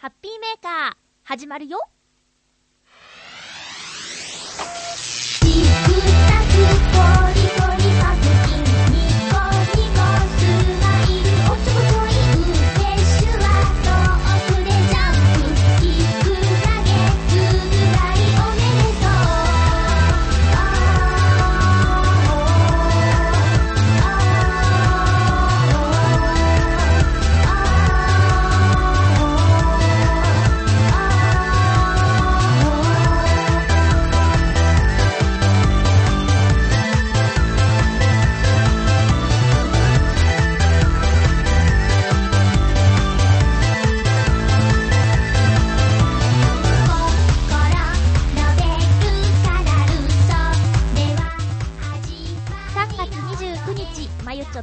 [0.00, 1.78] ハッピーメーカー始まるよ。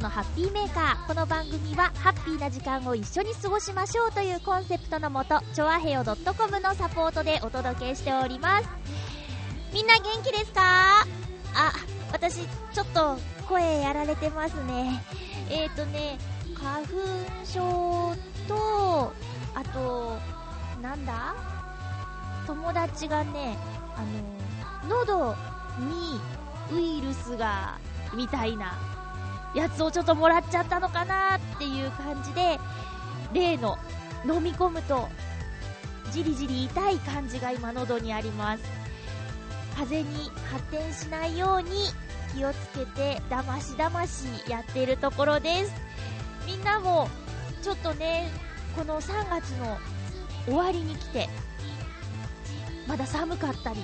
[0.00, 1.06] のハッピーメーカー。
[1.08, 8.68] この番組はハッピーな時間を一緒に過ごしましょうというコンセプトのもとチョアヘヨ .com のサポートでお届けしております。
[9.72, 11.02] みんな元気ですか？
[11.54, 11.72] あ
[12.12, 15.02] 私ちょっと声やられてますね。
[15.50, 16.18] えーとね
[16.54, 16.86] 花粉
[17.44, 18.14] 症
[18.46, 19.12] と
[19.54, 20.18] あと
[20.80, 21.34] なんだ？
[22.46, 23.56] 友達がね
[23.96, 24.02] あ
[24.88, 25.34] の喉
[25.80, 26.20] に
[26.72, 27.78] ウイルスが
[28.14, 28.78] みたいな。
[29.54, 32.58] やつをちょっともらっちゃったのかなっていう感じで
[33.32, 33.78] 例の
[34.24, 35.08] 飲み込むと
[36.10, 38.62] じりじり痛い感じが今喉にあります。
[39.76, 41.70] 風に発展しないように
[42.34, 45.72] 気をつけてだましだましやっているところです。
[46.46, 47.08] みんなも
[47.62, 48.28] ちょっとね
[48.76, 49.78] この3月の
[50.46, 51.28] 終わりに来て
[52.86, 53.80] まだ寒かったり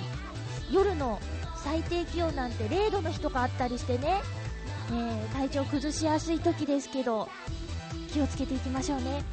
[0.71, 1.21] 夜の
[1.57, 4.21] 最低気温なんて0度の日とかあったりしてね、
[4.91, 7.27] えー体調崩しやすい時ですけど
[8.11, 9.23] 気をつけていきましょうね。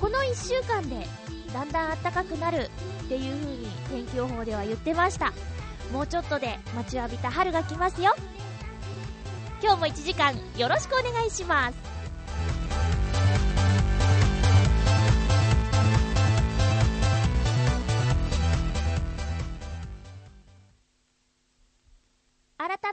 [0.00, 1.06] この1週間で
[1.52, 2.70] だんだん暖かくなる
[3.04, 5.32] っていう風に天気予報では言ってました。
[5.92, 8.14] もうちょっとで待ちわびた春が来ますよ。
[9.62, 11.95] 今日も1時間よろしくお願いします。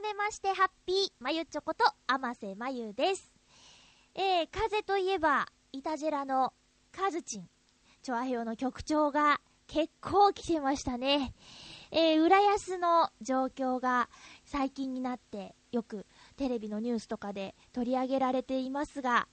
[0.03, 3.31] めましてハッピーまゆちょこと天瀬まゆです。
[4.13, 6.51] えー、風といえばイタジェラの
[6.91, 7.47] カズチン
[8.01, 11.33] チョアヘヨの局長が結構来てましたね。
[11.91, 14.09] えー、浦安の状況が
[14.43, 19.29] 最近になってよくテレビのニュースとかで取り上げられていますが、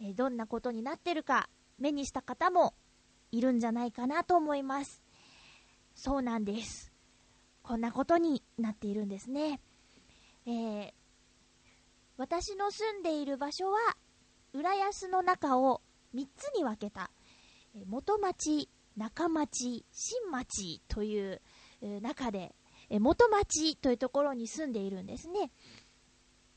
[0.00, 1.48] えーどんなことになってるか
[1.80, 2.74] 目にした方も
[3.32, 5.02] いるんじゃないかなと思います。
[5.96, 6.93] そうなんです。
[7.64, 9.60] こんなことになっているんですね。
[10.46, 10.92] えー
[12.16, 13.96] 私の住んでいる場所は、
[14.52, 15.82] 浦安の中を
[16.14, 17.10] 3つに分けた、
[17.86, 21.40] 元町、中町、新町という
[22.00, 22.54] 中で、
[23.00, 25.50] 元町というところに住んでいるんですね。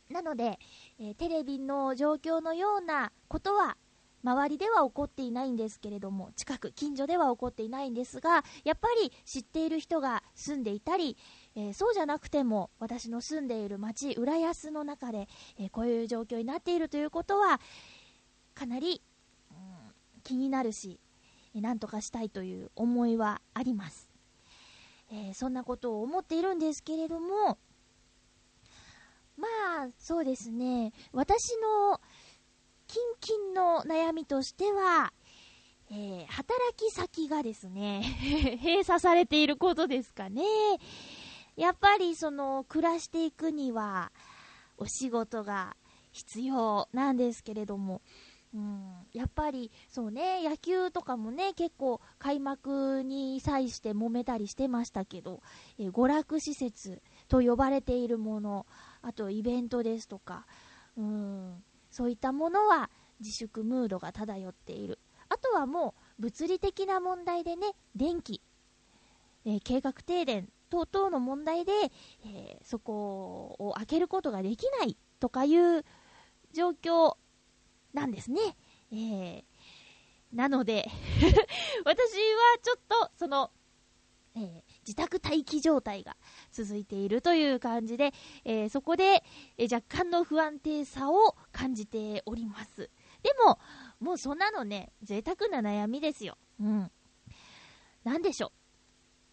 [0.09, 0.59] なので、
[0.99, 3.77] えテレビの状況のようなことは
[4.23, 11.15] 周りでは起こっていないんですけれども近く近所では起こっていないんですがやっぱり知っている人が住んでいたり、
[11.55, 15.27] えーそうじゃなくても私の住んでいる町浦安の中で、
[15.59, 17.59] えーこういう状況になっているということは
[18.53, 19.01] かなり、
[19.51, 19.57] うん
[20.23, 20.99] 気になるし
[21.55, 24.09] えーなんとかしたいという思いはあります、
[25.11, 27.57] えーそんなことを思っているんですけれども
[29.37, 29.47] ま
[29.85, 30.91] あそうですね。
[31.13, 32.01] 私の
[32.87, 35.11] キンキンの悩みとしては、
[35.91, 38.01] えー働き先がですね、
[38.63, 40.43] 閉鎖されていることですかね。
[41.55, 44.11] やっぱりその暮らしていくには
[44.77, 45.75] お仕事が
[46.11, 48.01] 必要なんですけれども、
[48.53, 55.41] うん、やっぱりそうね、野球とかもね、結構開幕に際して揉めたりしてましたけど、
[55.79, 58.65] えー娯楽施設と呼ばれているもの、
[59.01, 60.45] あとイベントですとか、
[60.97, 61.63] うん、
[61.97, 64.99] そういったものは自粛ムードが漂っている。
[65.29, 68.39] あとはもう物理的な問題でね、電気、
[69.45, 71.71] えー計画停電等々の問題で、
[72.23, 75.83] えーそこを開けることができないとかいう
[76.53, 77.17] 状況
[77.95, 78.41] なんですね。
[78.91, 79.43] えー
[80.33, 80.87] なので、
[81.83, 83.49] 私はちょっとその、
[84.35, 86.15] えー自宅待機状態が
[86.53, 88.13] 続いているという感じで、
[88.45, 89.21] えーそこで、
[89.57, 92.89] えー若干の不安定さを感じております。
[93.21, 93.59] でも、
[93.99, 96.37] もうそんなのね、贅沢な悩みですよ。
[96.61, 96.91] うん。
[98.05, 98.53] なんでしょ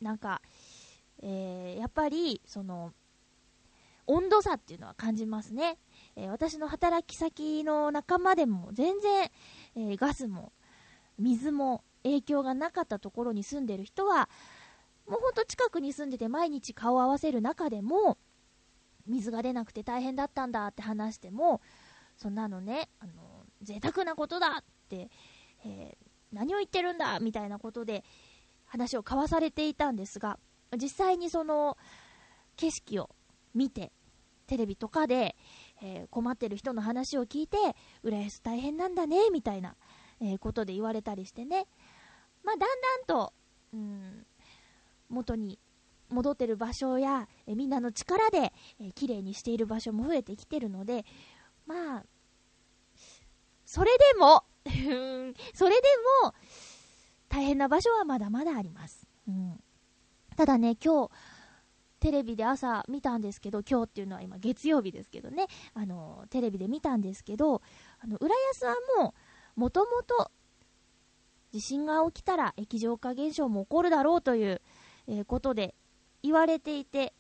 [0.01, 0.05] う。
[0.05, 0.43] なんか、
[1.23, 2.93] えーやっぱり、その、
[4.07, 5.79] 温度差っていうのは感じますね。
[6.17, 9.31] えー私の働き先の仲間でも全然、
[9.77, 10.53] えーガスも
[11.17, 14.29] 水も影響がなかったところに住んでる人は、
[15.07, 18.19] もうほんと近くに住んでて毎日顔を合わせる中でも、
[19.07, 21.61] 水が出なくて大変だったんだって話しても、
[22.17, 25.11] そんなのね、あの、贅沢なことだって、
[25.65, 28.03] えー何を言ってるんだみたいなことで
[28.65, 30.41] 話を交わされていたんですが、
[30.77, 31.79] 実際にその
[32.57, 33.11] 景色を
[33.55, 33.93] 見て、
[34.49, 35.37] テレビとかで、
[35.81, 37.57] えー困ってる人の話を聞いて、
[38.03, 39.77] 浦安大変なんだね、みたいな、
[40.21, 41.69] えーことで言われたりしてね。
[42.43, 43.33] まあ、だんだんと、
[43.73, 44.27] うん、
[45.09, 45.59] 元に
[46.09, 51.05] 戻ってる場所や、えみんなの力で、えー綺麗にしている場所も増えてきてるので、
[51.67, 52.05] まあ、
[53.65, 54.45] それでも、
[55.55, 55.89] それで
[56.23, 56.35] も、
[57.29, 59.09] 大変な場所はまだまだあります。
[59.27, 59.61] うん、
[60.37, 61.11] ただね、今日、
[61.99, 67.63] テレビで朝見たんですけど、今日っていうのは今月曜日ですけどね、あの、テレビで見たんですけど、
[67.99, 69.15] あの、浦安はも
[69.57, 70.31] う、もともと、
[71.51, 74.61] 地震が起きたら液状化現象も起こるだろうという、
[75.07, 75.75] えことで
[76.23, 77.13] 言われていて、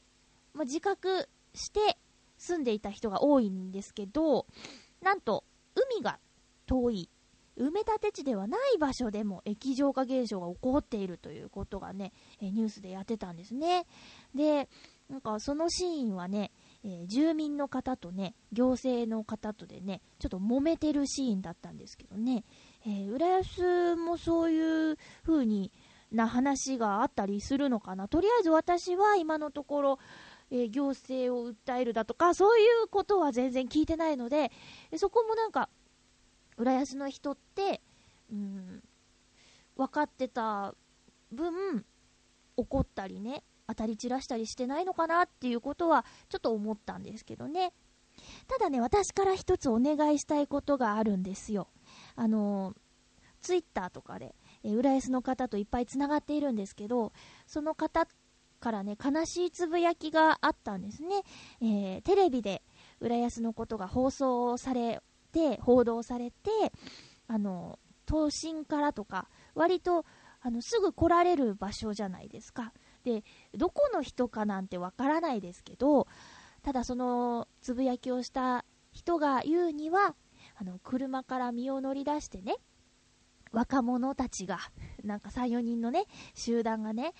[0.52, 1.98] まあ、自覚して
[2.38, 4.46] 住んでいた人が多いんですけど、
[5.02, 5.44] なんと、
[5.74, 6.18] 海が
[6.66, 7.08] 遠い、
[7.56, 13.86] 埋め立て地ではない場所でも液状化現象が起こっているということがね、えニュースでやってたんですね。
[14.34, 14.68] で、
[15.08, 16.50] なんかそのシーンはね、
[16.84, 22.44] え住民の方とね、行政の方とでね、ちょっと揉めてるシーンだったんですけどね、
[22.86, 25.70] えー浦安もそういう風に
[26.12, 28.08] な話があったりするのかな。
[28.08, 29.98] とりあえず私は今のところ、
[30.50, 34.52] えー行政を訴えるだとか、そういうことは全然聞いてないので、
[34.96, 35.68] そこもなんか、
[36.56, 37.80] 浦安の人って、
[38.30, 38.82] うん、
[39.76, 40.74] 分かってた
[41.32, 41.84] 分、
[42.56, 47.72] 怒ったりね、当たり散らしたりしてないのかなっていうことは、ちょっと思ったんですけどね。
[48.46, 51.68] ただね、私から一つお願いしたいことがあるんですよ。
[52.16, 52.74] あの
[53.40, 54.34] ツイッターとかで、
[54.64, 57.12] えー浦安の方といっぱいつながっているんですけど、
[57.46, 58.08] その方
[58.60, 61.22] からね、悲しいつぶやきがあったんですね。
[61.60, 62.62] えーテレビで
[63.00, 65.02] 浦安のことが放送され
[65.32, 66.50] て、報道されて、
[67.28, 70.04] あの、都心からとか、割と、
[70.40, 72.72] あの、すぐ来られる場所じゃないですか。
[73.02, 73.24] で、
[73.54, 76.06] どこの人かなんてわからないですけど、
[76.62, 80.14] ただそのつぶやきをした人が言うには、
[80.56, 82.56] あの、車から身を乗り出してね、
[83.54, 84.58] 若者たちが、
[85.02, 86.04] なんか3、4人のね、
[86.34, 87.14] 集団がね、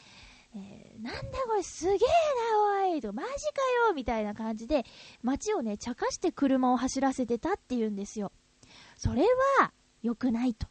[0.56, 4.84] えーなんだこれすげえなおいとマジかよみたいな感じで
[5.20, 8.30] 街をね茶化して車を走らせてたっていうんですよ。
[8.96, 9.22] それ
[9.58, 9.72] は
[10.02, 10.68] 良くないと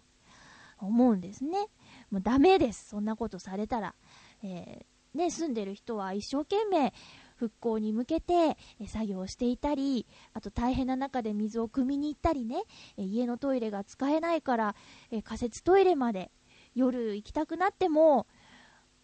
[0.79, 1.67] 思うんですね。
[2.11, 3.93] もうダメですそんなことされたら、
[4.41, 6.93] えーね、住んでる人は一生懸命
[7.35, 8.57] 復興に向けて
[8.87, 12.63] 作業をしていたりあと大変な中で水を汲みに行ったりね
[12.97, 14.75] 家のトイレが使えないから
[15.23, 16.31] 仮設トイレまで
[16.75, 18.27] 夜行きたくなっても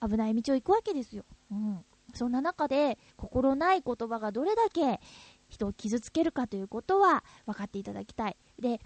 [0.01, 1.25] 危ない道を行くわけですよ。
[1.51, 1.85] うん。
[2.13, 4.99] そんな中で、心ない言葉がどれだけ
[5.47, 8.37] 人を傷つけるかということは分かっていただきたい。
[8.59, 8.79] で、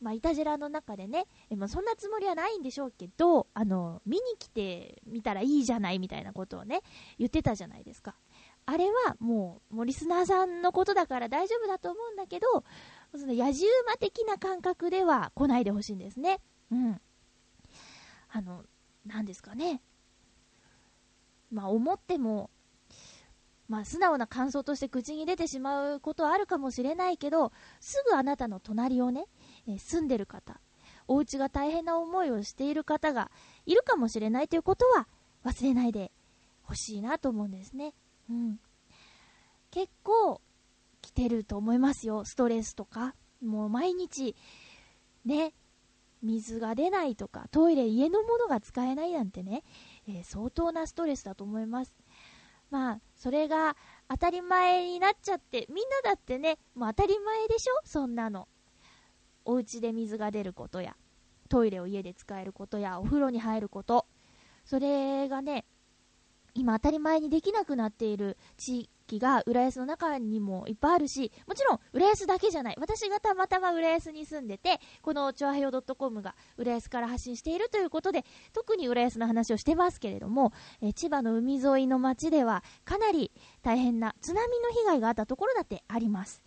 [0.00, 6.82] まあ、いたじらの中でね、えまあ、そんなつもりはないんでしょうけど、あの、見に来てみたらいいじゃないみたいなことをね、
[7.18, 8.16] 言ってたじゃないですか。
[8.66, 12.64] あれはもう、もうリスナーさんのことだから大丈夫だと思うんだけど、
[13.12, 16.40] その野じ馬的な感覚では来ないでほしいんですね。
[16.72, 17.00] うん。
[18.32, 18.64] あの、
[19.06, 19.80] なんですかね。
[21.52, 22.50] まあ思っても、
[23.68, 29.26] まあ素直な感想として口に出てしまうことはあるかもしれないけど、すぐあなたの隣をね、
[29.68, 30.60] え住んでる方、
[31.06, 33.30] お家が大変な思いをしている方が
[33.64, 35.06] いるかもしれないということは
[35.44, 36.10] 忘れないで
[36.62, 37.94] ほしいなと思うんですね。
[38.30, 38.60] うん。
[39.70, 40.40] 結構
[41.02, 43.14] 来てると思いますよ、ストレスとか。
[43.42, 44.34] もう毎日、
[45.24, 45.52] ね、
[46.22, 49.62] 水が出ないとか、トイレ、家のものが使えないなんてね、
[50.08, 51.94] えー相当なストレスだと思います。
[52.70, 53.76] まあ、それが
[54.08, 57.74] 当たり前になっちゃって、みんなだってね、もう当たり前でしょ？
[57.84, 58.48] そんなの。
[59.44, 60.96] お家で水が出ることや、
[61.48, 64.06] トイレを家で使えることや、お風呂に入ること。
[64.64, 65.64] それがね、
[66.56, 72.76] 今当たり前にできなくなっている地域が浦安の中にもいっぱいあるし、もちろん浦安だけじゃない。
[72.78, 83.30] 私がたまたま浦安に住んでて、このチョアヘヨ .com が浦安から発信しているということで、特に浦安の話をしてますけれども、え千葉の海沿いの町ではかなり
[83.62, 86.42] 大変な津波の被害があったところだってあります。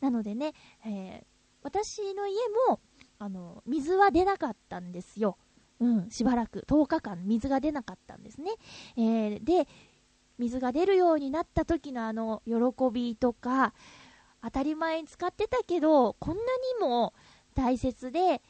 [0.00, 0.52] なのでね、
[0.86, 1.32] えー
[1.62, 2.36] 私の家
[2.68, 2.80] も、
[3.18, 5.38] あの、水は出なかったんですよ。
[5.82, 8.52] うん、しばらく、10日間水が出なかったんですね。
[8.96, 9.66] えーで、
[10.38, 12.54] 水が出るようになった時のあの、喜
[12.92, 13.74] びとか、
[14.42, 17.14] 当たり前に使ってたけど、こんなにも
[17.54, 18.42] 大切で、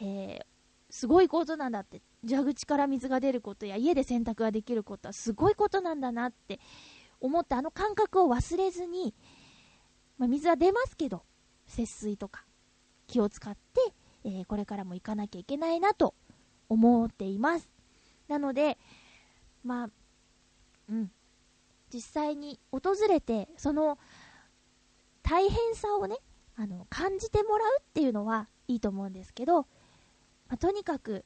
[0.00, 0.46] えー
[0.88, 2.00] すごいことなんだって。
[2.26, 6.58] 蛇口から水が出ることや家で洗濯ができることはすごいことなんだなって
[7.20, 9.14] 思ったあの感覚を忘れずに、
[10.16, 11.22] まあ、水は出ますけど、
[11.66, 12.44] 節水とか
[13.06, 13.92] 気を使って、
[14.24, 16.14] えー、これからも行かなきゃいけないなと
[16.68, 17.68] 思っています。
[18.28, 18.78] なので、
[19.64, 19.90] まあ、
[20.88, 21.10] うん。
[21.92, 23.98] 実際に訪れて、その
[25.22, 26.16] 大変さをね、
[26.56, 31.24] あの、感じてもらうっていうのはいいと思うんですけど、まあ、とにかく、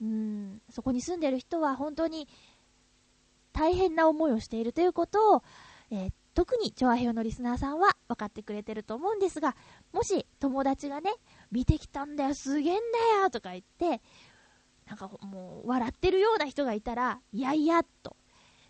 [0.00, 2.28] うん、そこに住んでる人は本当に
[3.52, 5.42] 大変な思いをしているということを、
[5.90, 9.54] えー、特に調和表のリスナーさんは分かってくれてると思うんですが、
[9.92, 11.12] もし友達がね、
[11.50, 14.00] 見てきたんだよ、すげえんだよとか言って、
[14.92, 18.16] なんかもう笑ってるような人がいたら、いやいやと、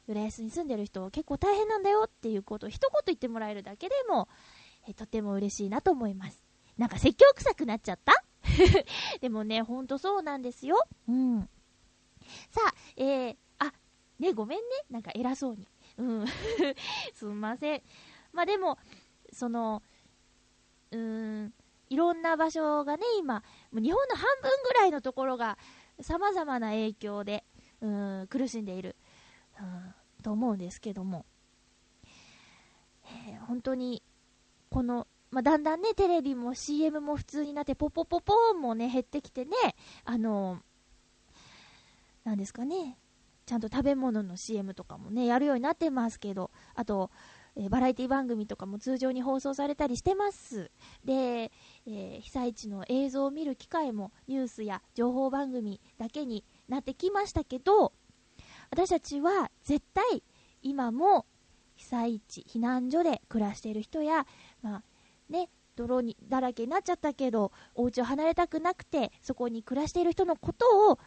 [0.06, 4.28] 浦安に住んでる人結構大変なんだよっていうことを一言言ってもらえるだけでも、
[4.86, 6.44] えとても嬉しいなと思います。
[6.78, 8.12] なんか説教臭くなっちゃった？
[9.20, 10.76] でもね、ほんとそうなんですよ。
[11.08, 11.48] うん。
[12.50, 13.72] さあ、えー、あ、
[14.20, 14.64] ね、ごめんね。
[14.90, 15.66] なんか偉そうに。
[15.98, 16.26] うん。
[17.14, 17.82] すんません。
[18.32, 18.78] まあでも、
[19.32, 19.82] その、
[20.92, 21.54] うーん、
[21.90, 25.58] いろんな場所がね、今、日本の半分ぐらいのところが、
[26.02, 27.44] 様々な影響で、
[27.80, 28.96] うん、苦しんでいる、
[29.60, 31.24] うん、と思うんですけども、
[33.26, 34.02] えー、本当に、
[34.70, 39.52] この、まあ、だんだんね、テレビも CM も普通になって、ポポポポーンもね、減ってきてね、
[40.04, 40.60] あの
[42.24, 42.98] なんですかね、
[43.46, 47.10] ちゃんと食べ物の CM とかもね、やるようになってますけど、あと、
[47.56, 50.70] え、バラエティ番組とかも通常に放送されたりしてます。
[51.04, 51.52] で、
[51.86, 57.92] えー、被災地の映像を見る機会もニュースや情報番組だけになってきましたけど、
[58.70, 60.22] 私たちは絶対
[60.62, 61.26] 今も
[61.76, 64.26] 被災地、避難所で暮らしている人や、
[64.62, 64.82] まあ
[65.28, 70.98] ね、泥にだらけになっちゃったけど、お家を離れたくなくて、そこに暮らしている人のことを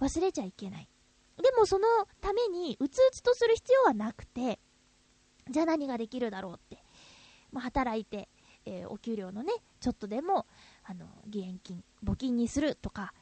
[0.00, 0.88] 忘れちゃいけない。
[1.36, 1.86] でもその
[2.20, 4.58] ためにうつうつとする必要はなくて、
[5.50, 6.82] じゃあ何ができるだろうって。
[7.52, 8.28] まあ、働いて、
[8.64, 10.46] えー、お給料のね、ちょっとでも、
[10.84, 13.14] あの、義援金、募金にするとか、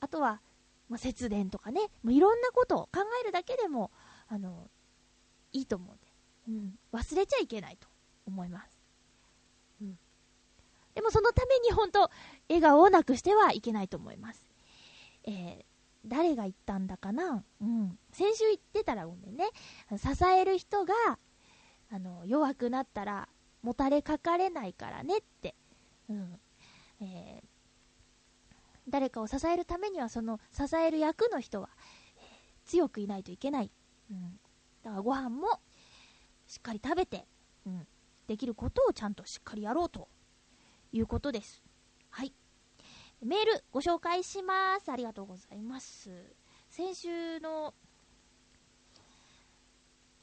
[0.00, 0.40] あとは、
[0.88, 3.90] まあ、節電とかね、もういろんなことを考えるだけでも、
[4.28, 4.68] あの、
[5.52, 6.02] いいと思うんで、
[6.48, 7.88] うん、忘れちゃいけないと
[8.26, 8.78] 思います。
[9.80, 9.98] うん。
[10.94, 12.10] でもそのために本当、
[12.48, 14.46] 笑顔をなくしてはいけないと思います。
[15.24, 15.64] えー、
[16.06, 17.42] 誰が言ったんだかな？
[17.62, 17.98] うん。
[18.12, 19.48] 先週言ってたらごめんね。
[19.96, 20.94] 支える人が、
[21.94, 23.28] あの、弱くなったら、
[23.62, 25.54] もたれかかれないからねって。
[26.08, 26.40] うん。
[27.00, 27.46] えー、
[28.88, 31.68] 誰かを支えるためには、その支える役の人は、
[32.16, 33.70] えー、強くいないといけない。
[34.10, 34.40] うん。
[34.82, 35.60] だからご飯も、
[36.48, 37.28] しっかり食べて、
[37.64, 37.86] うん。
[38.26, 40.08] できることをちゃんとしっかりやろうと
[40.90, 41.62] いうことです。
[42.10, 42.34] はい。
[43.22, 44.90] メールご紹介します。
[44.90, 46.10] ありがとうございます。
[46.68, 47.72] 先週の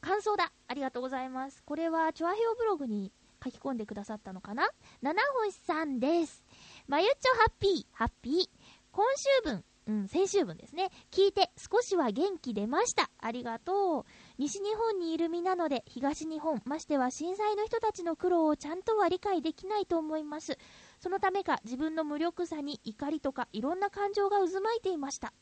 [0.02, 0.52] 感想だ。
[0.68, 1.62] ありがとうございます。
[1.64, 4.68] これは、チョアヘオブログに書き込んでくださったのかな？
[5.00, 6.44] 七星さんです。
[6.86, 8.48] まゆっちょハッピー、ハッピー。
[8.90, 10.90] 今週分、うん、先週分ですね。
[11.10, 13.10] 聞いて少しは元気出ました。
[13.18, 14.04] ありがとう。
[14.38, 20.58] 西日本にいる身なので、東日本、ましては震災の人たちの苦労をちゃんとは理解できないと思います。
[21.00, 25.32] そのためか、自分の無力さに怒りとかいろんな感情が渦巻いていました。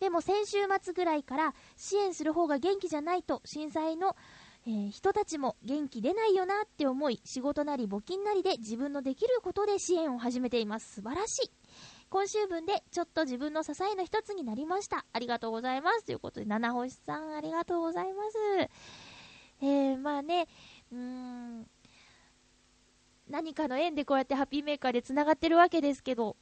[0.00, 4.16] でも先週末ぐらいから支援する方が元気じゃないと震災の、
[4.66, 10.96] えー、人たちも元気出ないよなって思い仕事なり募金なりで自分のできることで支援を始めています。
[10.96, 11.50] 素晴らしい。
[12.10, 15.04] 今週分でちょっと自分の支えの一つになりました。
[15.12, 16.04] ありがとうございます。
[16.04, 18.38] ということで七星さんありがとうございます。
[19.60, 20.46] えー、まあね
[20.92, 21.66] うーん
[23.28, 26.36] 何かの縁でこうやってハッピーメーカーで繋がってるわけですけど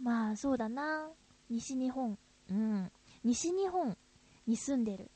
[0.00, 1.08] まあそうだな。
[1.50, 2.18] 西日本、
[2.50, 2.90] うん、
[3.22, 3.96] 西日本
[4.46, 5.10] に住んでる。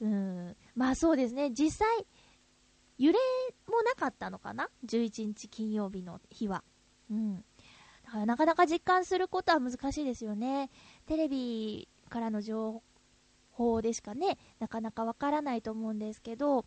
[0.00, 2.06] うん、まあそうですね、実際、
[2.98, 3.18] 揺れ
[3.68, 6.64] もなかったのかな ?11 日金曜日の日は。
[7.10, 7.44] うん。
[8.04, 10.70] だからなかなか実感することは難しいですよね。
[11.06, 12.82] テレビからの情
[13.52, 16.66] 報でしかね、なかなかわからないと思うんですけど、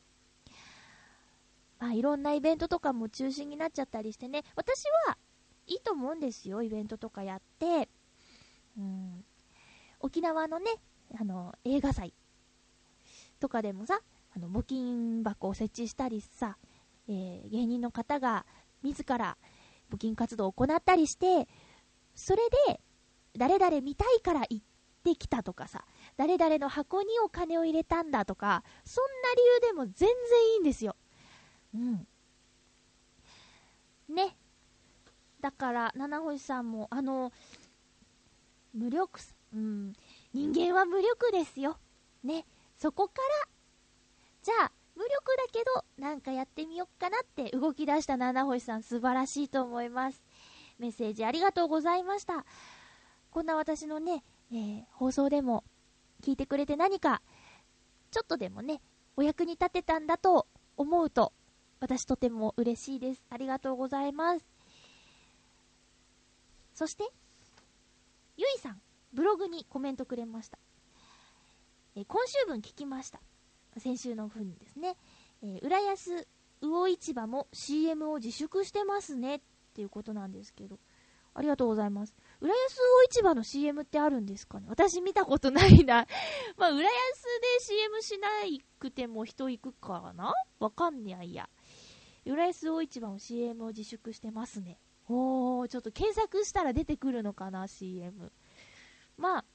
[1.79, 5.17] まあいろんなイベントとかも中止になっちゃったりしてね、私は
[5.67, 7.89] いいと思うんですよ、イベントとかやって。
[8.77, 9.25] うん、
[9.99, 10.71] 沖縄のね、
[11.19, 12.13] あの、映画祭
[13.39, 13.99] とかでもさ、
[14.35, 16.57] あの、募金箱を設置したりさ、
[17.07, 18.45] えー、芸人の方が
[18.83, 19.37] 自ら
[19.91, 21.47] 募金活動を行ったりして、
[22.15, 22.81] それで、
[23.37, 24.65] 誰々見たいから行っ
[25.03, 25.85] てきたとかさ、
[26.17, 30.95] 誰々の箱にお金を入れたんだとか、そんな理由でも全然いいんですよ。
[31.73, 32.07] うん。
[34.09, 34.35] ね。
[35.41, 37.31] だから、七星さんも、あの、
[38.75, 39.19] 無力、
[39.53, 39.93] うん、
[40.33, 41.77] 人間は無力ですよ。
[42.23, 42.45] ね。
[42.77, 43.47] そこから、
[44.43, 50.21] じゃあ、無力だけど、なんかやってみよっかなって動き出した七星さん、素晴らしいと思います。
[50.77, 52.45] メッセージありがとうございました。
[53.31, 55.63] こんな私のね、えー放送でも
[56.21, 57.21] 聞いてくれて何か、
[58.11, 58.81] ちょっとでもね、
[59.15, 61.33] お役に立てたんだと思うと、
[61.79, 63.23] 私とても嬉しいです。
[63.29, 64.45] ありがとうございます。
[66.73, 67.05] そして、
[68.37, 68.81] ゆいさん、
[69.13, 70.57] ブログにコメントくれました。
[71.95, 73.21] えー今週分聞きました。
[73.77, 74.97] 先週の分ですね。
[75.41, 76.27] えー浦安
[76.61, 79.41] 魚市場も CM を自粛してますねっ
[79.73, 80.79] ていうことなんですけど。
[81.37, 82.15] ありがとうございます。
[82.39, 84.67] 浦安魚市場の CM ってあるんですかね？
[84.69, 86.07] 私見たことないな。
[86.55, 88.27] まあ、浦安で CM しな
[88.79, 90.33] くても人行くかな？
[90.59, 91.49] わかんないや。
[92.25, 94.79] 浦安魚市場も CM を自粛してますね。
[95.07, 98.31] おー、ちょっと検索したら出てくるのかな CM。
[99.17, 99.45] まあ、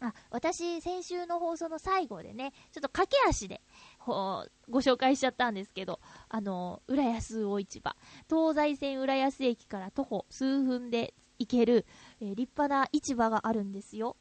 [0.00, 3.62] あ、私、先週の放送の最後でね、ちょっと駆け足で、
[3.98, 7.96] ほご紹介しちゃったんですけど、あの、浦安大市場。
[8.28, 11.86] 東西線浦安駅から徒歩数分で行ける、
[12.20, 14.16] えー立派な市場があるんですよ。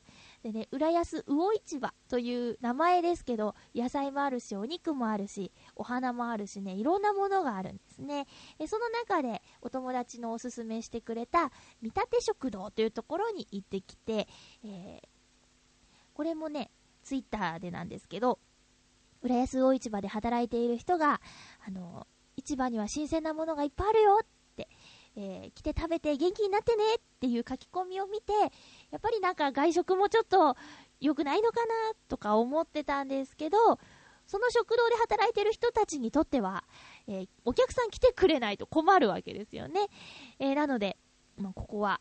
[0.45, 8.27] でね、浦安魚市場という名前ですけど、野菜もあるし、お肉もあるし、お花もあるしね、いろんなものがあるんですね。
[8.59, 14.27] えその中で、お友達のおすすめしてくれた、見立て食堂というところに行ってきて、
[14.63, 15.07] えー
[16.13, 16.69] これもね、
[17.03, 18.37] ツイッターでなんですけど、
[19.23, 21.19] 浦安魚市場で働いている人が、
[21.67, 22.05] あの、
[22.37, 24.25] 市場には新鮮なものがいっぱいあるよっ
[24.55, 24.69] て、
[25.15, 28.33] えー来て食べて元気になってねっていう書き込みを見て、
[28.95, 30.55] やっぱりなんか外食もちょっと
[31.01, 31.73] 良くないのかな
[32.07, 33.57] とか思ってたんですけど、
[34.25, 36.63] その食堂で働いてる人たちにとっては、
[37.05, 39.87] えーお客さん来てくれないと困るわけですよね。
[40.39, 40.95] えーなので、
[41.37, 41.99] まあ、ここは、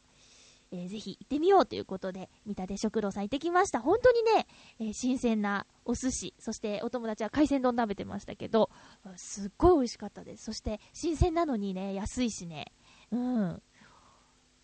[0.70, 3.80] えーぜひ行ってみようということで、三立食堂さん行ってきました。
[3.80, 4.46] 本当にね、
[4.78, 8.70] えー新鮮なお寿司、そしてお友達は海鮮丼食べてましたけど、
[9.16, 10.44] すっごい美味しかったです。
[10.44, 12.72] そして、新鮮なのにね、安いしね、
[13.10, 13.62] うん、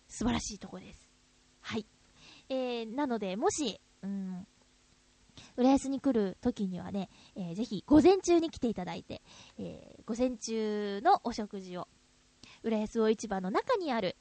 [0.07, 1.11] 素晴らしいとこです。
[1.59, 1.85] はい。
[2.51, 4.45] えーなので、もし、うん、
[5.55, 9.21] 浦安に来る時にはね、えーぜひ午前中に来ていただいて、
[9.57, 11.87] えー午前中のお食事を、
[12.63, 14.17] 浦安魚市場の中にある、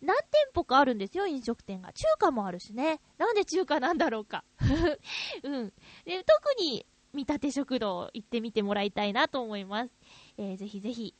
[0.00, 1.92] 何店舗かあるんですよ、飲食店が。
[1.92, 3.00] 中華もあるしね。
[3.18, 4.44] なんで中華なんだろうか。
[5.42, 5.72] うん。
[6.04, 9.92] で、特に、見立て食堂行ってみてもらいたいなと思います。
[10.38, 11.14] えーぜひぜひ、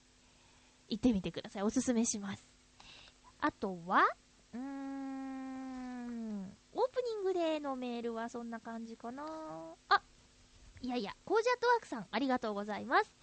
[0.88, 1.62] 行ってみてください。
[1.64, 2.44] おすすめします。
[3.40, 4.05] あとは、
[4.55, 4.81] うーん、
[6.74, 9.24] オープニングでのメールはそんな感じかな
[9.88, 10.02] あ、
[10.82, 13.14] いやいや、コージアットワークさん、ありがとうございます。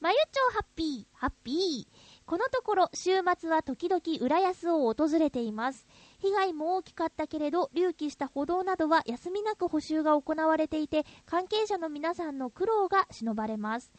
[0.00, 2.26] まゆちょハッピー、ハッピー。
[2.26, 5.86] このところ、週末は時々浦安を訪れています。
[6.18, 13.90] 被害も大きかったけれど、隆起した歩道などは休みなく補修が行われていて、関係者の皆さんの苦労が忍ばれます。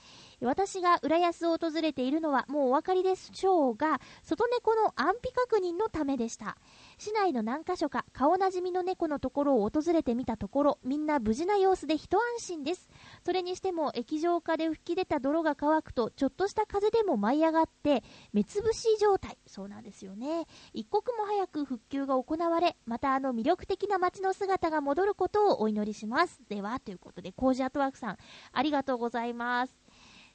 [0.42, 6.58] 私が浦安を訪れているのはもうお分かりでしょうが、外猫の安否確認のためでした。
[7.00, 12.90] 市内の何箇所か顔なじみの猫のところを訪れてみたところ、みんな無事な様子で一安心です。
[13.26, 19.38] それにしても液状化で吹き出た泥が乾くと、ちょっとした風でも舞い上がって、目つぶし状態。
[19.48, 20.46] そうなんですよね。
[20.74, 26.40] 一刻も早く復旧が行われ、またあの魅力的な街の姿が戻ることをお祈りします。
[26.48, 28.18] では、ということで、コージアートワークさん、
[28.52, 29.87] ありがとうございます。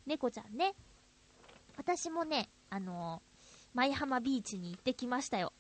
[0.06, 0.74] 猫ちゃんね。
[1.76, 3.22] 私もね、あの
[3.74, 5.52] 舞浜ビーチに行ってきましたよ。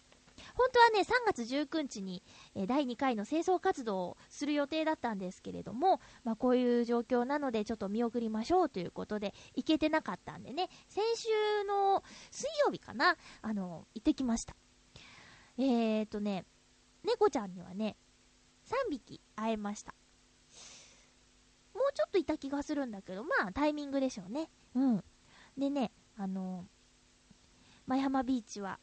[0.54, 2.22] 本当はね、3月19日に、
[2.54, 11.28] え第2回の清掃活動をする予定だったんですけれども、まあ、こういう状況なので、ちょっと見送りましょうということで、行けてなかったんでね、先週
[11.64, 14.56] の水曜日かな、あの、行ってきました。
[15.58, 16.44] えーとね、
[17.04, 17.96] 猫ちゃんにはね、
[18.64, 19.94] 3匹会えました。
[21.92, 24.50] ちょっといた気がするんだけど、まあ、タイミングでしょうね。
[24.74, 25.04] うん。
[25.56, 26.66] でね、あの、
[27.86, 28.78] 舞浜ビーチは、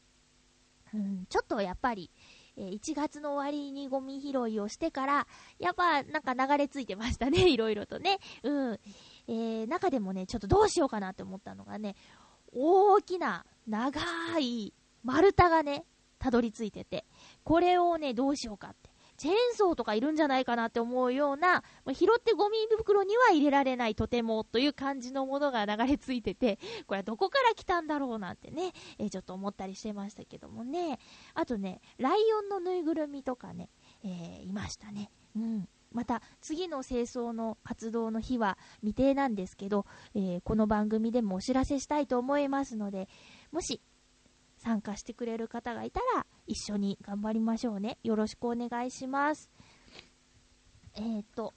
[0.94, 2.10] うん、ちょっとやっぱり、
[2.58, 5.28] えー1月の終わりにゴミ拾いをしてから、
[5.60, 8.20] やっぱなんか流れ着いてましたね、 いろいろとね。
[8.44, 8.80] うん。
[9.28, 11.96] えー中でもね、ちょっとどうしようかなって思ったのがね、
[12.52, 14.02] 大きな、長
[14.40, 15.86] い丸太がね、
[16.18, 17.06] たどり着いてて、
[17.44, 18.89] これをね、どうしようかって。
[19.20, 31.00] チェーンソーとかいるんじゃないかなって思うような、ま拾ってゴミ袋には入れられないとてもという感じのものが流れ着いてて、 これはどこから来たんだろうなんてね、えーちょっと思ったりしてましたけどもね。
[31.34, 33.70] あとね、ライオンのぬいぐるみとかね、
[34.04, 35.12] えーいましたね。
[35.36, 35.70] うん。
[35.92, 43.10] また、次の清掃の活動の日は未定なんですけど、えーこの番組でもお知らせしたいと思いますので、
[43.52, 43.82] もし、
[44.60, 47.98] 参加してくれる方がいたら、一緒に頑張りましょうね。
[48.04, 49.50] よろしくお願いします。
[50.96, 51.54] えーと、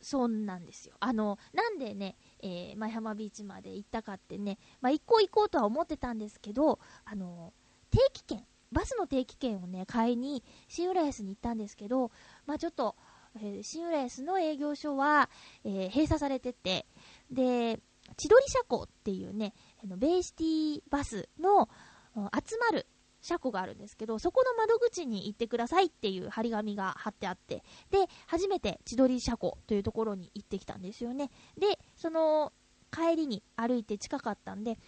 [0.00, 0.94] そうなんですよ。
[1.00, 7.54] あの、なんでね、えー、舞浜ビーチまで行ったかってね、まあ、行こう行こうとは思ってたんですけど、あの、
[7.90, 12.10] 定期券、バスの定期券をね、買いに、新浦安に行ったんですけど、
[12.44, 12.96] まあ、ちょっと、
[13.36, 15.30] えー新浦安の営業所は、
[15.64, 16.86] えー閉鎖されてて、
[17.30, 17.80] で、
[18.16, 21.68] 千鳥車庫っていうね、あのベイシティバスの
[22.14, 22.86] 集まる
[23.20, 31.30] 車庫があるんですけど、そこの窓口に行ってくださいっていう張り紙が貼ってあって、で、初めて千鳥車庫というところに行ってきたんですよね。
[31.58, 32.52] で、その
[32.92, 34.78] 帰りに歩いて近かったんで、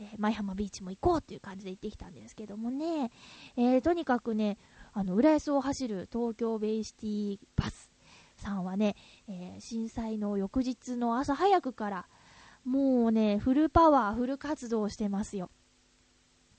[0.00, 3.10] えー舞浜ビーチも行こうっていう感じで行ってきたんですけどもね、
[3.56, 4.56] えーとにかくね、
[4.92, 7.90] あの、浦安を走る東京ベイシティバス
[8.36, 8.94] さんはね、
[9.28, 12.08] えー震災の翌日の朝早くから、
[12.64, 15.50] もうね、フルパワー、フル活動してますよ。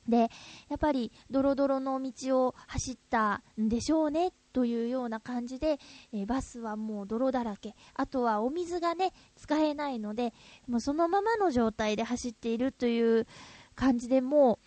[0.09, 0.29] で、
[0.69, 5.79] やっぱり、ドロドロの道を走ったんでしょうね、というような感じで、
[6.11, 7.75] えバスはもう泥だらけ。
[7.93, 10.33] あとはお水がね、使えないので、
[10.67, 13.27] もうそのままの状態で走っているという
[13.75, 14.59] 感じでも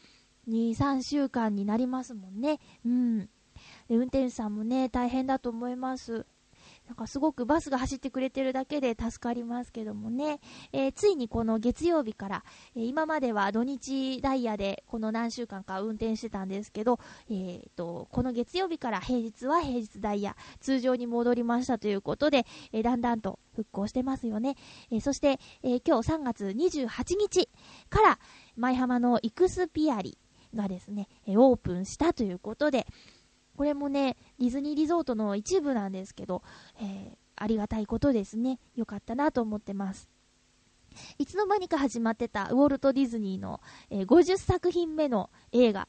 [0.47, 2.59] う、2、3週間になりますもんね。
[2.85, 3.19] うん。
[3.89, 6.27] で、運転手さんもね、大変だと思います。
[6.93, 10.41] なんかすごくバスが走ってくれてるだけで助かりますけどもね、
[10.75, 12.45] えーついにこの月曜日から、
[12.77, 17.01] えー今までは土日ダイヤでこの何週間か運転してたんですけど、
[17.31, 24.57] えーと、この月曜日から平日は平日ダイヤ、通常に戻りましたということで、えーだんだんと復興してますよね。
[24.91, 27.49] えそして、え今日3月28日
[27.89, 28.19] から、
[28.57, 30.19] 舞浜のイクスピアリ
[30.55, 32.87] がですね、オープンしたということで、
[33.63, 36.43] これもね、ディズニーリゾートの一部なんですけど、
[36.81, 38.59] えーありがたいことですね。
[38.75, 40.09] よかったなと思ってます。
[41.19, 45.87] いつの間にか始まってたウォルト・ディズニーの、えー50作品目の映画、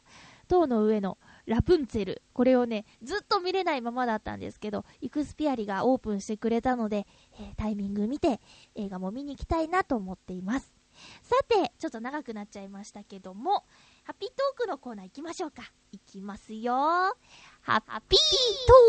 [0.48, 2.22] 塔の上のラプンツェル。
[2.34, 7.08] これをね、ずっと見れないままだったんですけど、イクスピアリがオープンしてくれたので、
[7.40, 8.40] えータイミング見て
[8.76, 10.84] 映画も見に行きたいなと思っています。
[11.22, 13.66] さて、ちょっと長くなっちゃいましたけども、
[14.04, 15.64] ハッピートークのコーナー行きましょうか。
[15.92, 17.16] 行きますよ。
[17.64, 18.20] ハッピー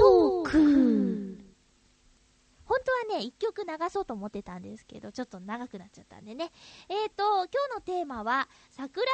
[0.00, 1.44] トーク
[2.64, 6.50] 本当はね、一曲流そうと思ってたんですけど、ちょっと長くなっちゃったんでね。
[6.88, 9.08] えーと、今日のテーマは、桜に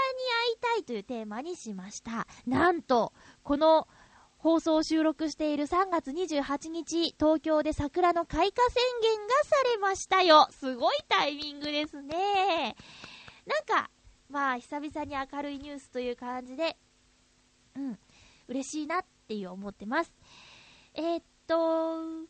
[0.48, 2.26] 会いたいというテーマにしました。
[2.46, 3.86] なんと、この
[4.38, 10.48] 放送を収録している3月28日、東京で桜の開花宣言がされましたよ。
[10.52, 12.76] すごいタイミングですね。
[13.44, 13.90] なんか、
[14.30, 16.78] まあ、久々に明るいニュースという感じで、
[17.76, 17.98] うん、
[18.48, 20.12] 嬉しいなってていう思ってます。
[20.92, 22.26] えー、っと、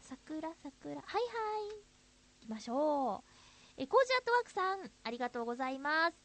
[0.00, 1.76] 桜、桜、はいはい。
[2.40, 3.30] 行きましょう。
[3.76, 6.16] え、コージアットワークさん、ありがとうございます。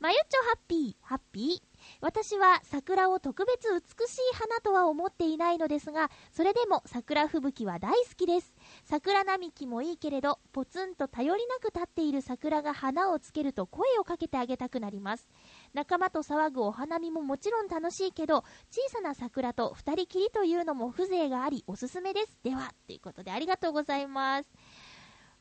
[0.00, 1.62] まゆっちょハッピー、ハッピー。
[2.00, 8.52] 私は桜を特別美しい花とは思っていないのですが、それでも桜吹雪は大好きです。
[8.84, 15.28] 桜並木もいいけれど、ポツンと頼りなく立っている桜が花をつけると声をかけてあげたくなります。
[15.74, 22.38] 仲間と騒ぐお花見ももちろん楽しいけど、小さな桜と二人きりというのも風情があり、おすすめです。
[22.42, 24.50] では、ということでありがとうございます。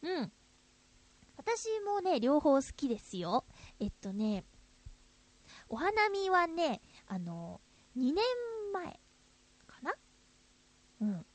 [0.02, 0.32] うん。
[1.38, 3.46] 私もね、両方好きですよ。
[3.80, 4.44] えっとね、
[5.70, 7.62] お花見はね、あの、
[7.98, 8.24] 2年
[8.74, 9.00] 前
[9.66, 9.94] かな？
[11.02, 11.26] うん。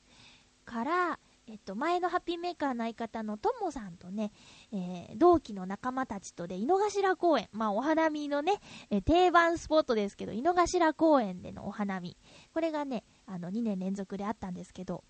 [0.65, 4.31] から、えっと、前のハッピーメーカーの相方のともさんとね、
[4.71, 8.53] えー同期の仲間たちとで井の頭公園、まあお花見のね、
[8.89, 12.15] えー定番スポットですけど、井の頭公園でのお花見。
[12.53, 15.03] これがね、あの、2年連続であったんですけど、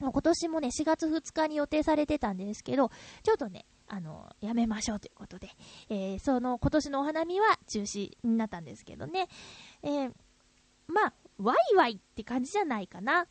[0.00, 2.90] 今年もね、4月2日に予定されてたんですけど、
[3.22, 5.50] ちょっとね、あの、やめましょうということで、
[5.88, 9.28] えーその今年のお花見は中止になったんですけどね、
[9.82, 10.12] えー
[10.88, 13.26] まあ、ワイワイって感じじゃないかな。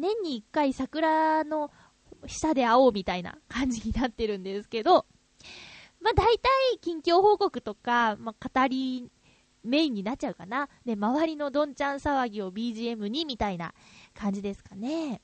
[0.00, 1.70] 年に1回桜の
[2.26, 5.06] 下で会おうみたいな感じになってるんですけど、
[6.00, 9.10] まあ大体近況報告とか、まあ語り
[9.62, 10.68] メインになっちゃうかな。
[10.84, 13.74] で、周りのどんちゃん騒ぎを BGM にみたいな
[14.14, 15.20] 感じですかね。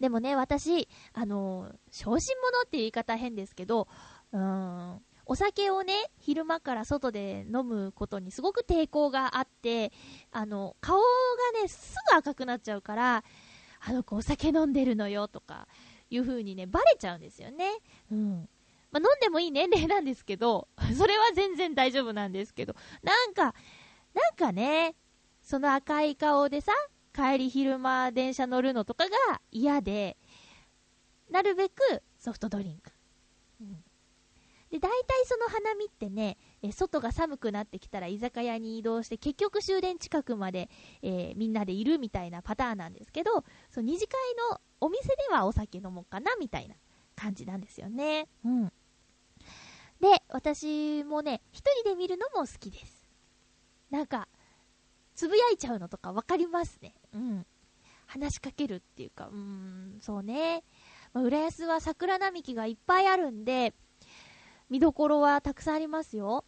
[0.00, 3.88] でもね、私、あの、小心者っていう言い方変ですけど、
[4.32, 4.40] うー
[4.94, 9.92] ん、お酒をね、昼間から外で飲むことにすごく抵抗があって、
[10.32, 11.04] あの、顔が
[11.62, 13.22] ね、すぐ赤くなっちゃうから、
[13.78, 15.68] あの子お酒飲んでるのよとか、
[16.10, 17.70] いう風にね、バレちゃうんですよね。
[18.10, 18.48] うん。
[18.90, 20.66] まあ、飲んでもいい年齢なんですけど、
[20.98, 23.54] それは全然大丈夫なんですけど、なんか、
[24.12, 24.96] なんかね、
[25.42, 26.72] その赤い顔でさ、
[27.14, 30.16] 帰り昼間電車乗るのとかが嫌で、
[31.30, 32.90] なるべくソフトドリンク。
[34.70, 40.70] で、大体その花見ってね、え外が寒くなってきたら居酒屋に移動して、結局終電近くまで、
[41.02, 44.18] えーみんなでいるみたいなパターンなんですけど、その二次会
[44.50, 46.76] のお店ではお酒飲もうかなみたいな
[47.16, 48.28] 感じなんですよね。
[48.44, 48.72] うん。
[50.00, 53.06] で、私もね、一人で見るのも好きです。
[53.90, 54.28] なんか、
[55.14, 56.94] つぶやいちゃうのとかわかりますね。
[57.12, 57.46] うん。
[58.06, 60.64] 話しかけるっていうか、うーん、そうね。
[61.12, 63.74] まあ、浦安は桜並木がいっぱいあるんで、
[64.70, 66.44] 見どころはたくさんありますよ。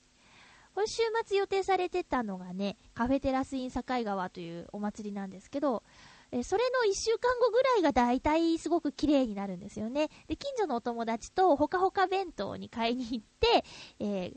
[0.74, 5.82] 今週末予定されてたのがね、カフェテラスイン境川というお祭りなんですけど、
[6.30, 10.08] えそれの1週間後ぐらいが大体すごく綺麗になるんですよね。
[10.28, 13.64] で、近所のお友達とほかほか弁当に買いに行って、
[14.00, 14.36] えー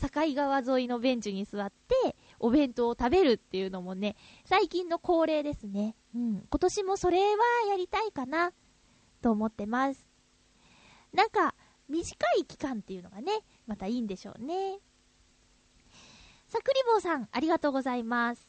[0.00, 4.16] 境川沿いのベンチに座って、お弁当を食べるっていうのもね、
[4.46, 5.94] 最近の恒例ですね。
[6.14, 6.46] うん。
[6.48, 7.36] 今年もそれは
[7.68, 8.52] やりたいかな、
[9.20, 10.06] と思ってます。
[11.12, 11.54] なんか、
[11.90, 13.32] 短い期間っていうのがね、
[13.66, 14.78] またいいんでしょうね。
[16.46, 18.48] さくりぼうさん、ありがとうございます。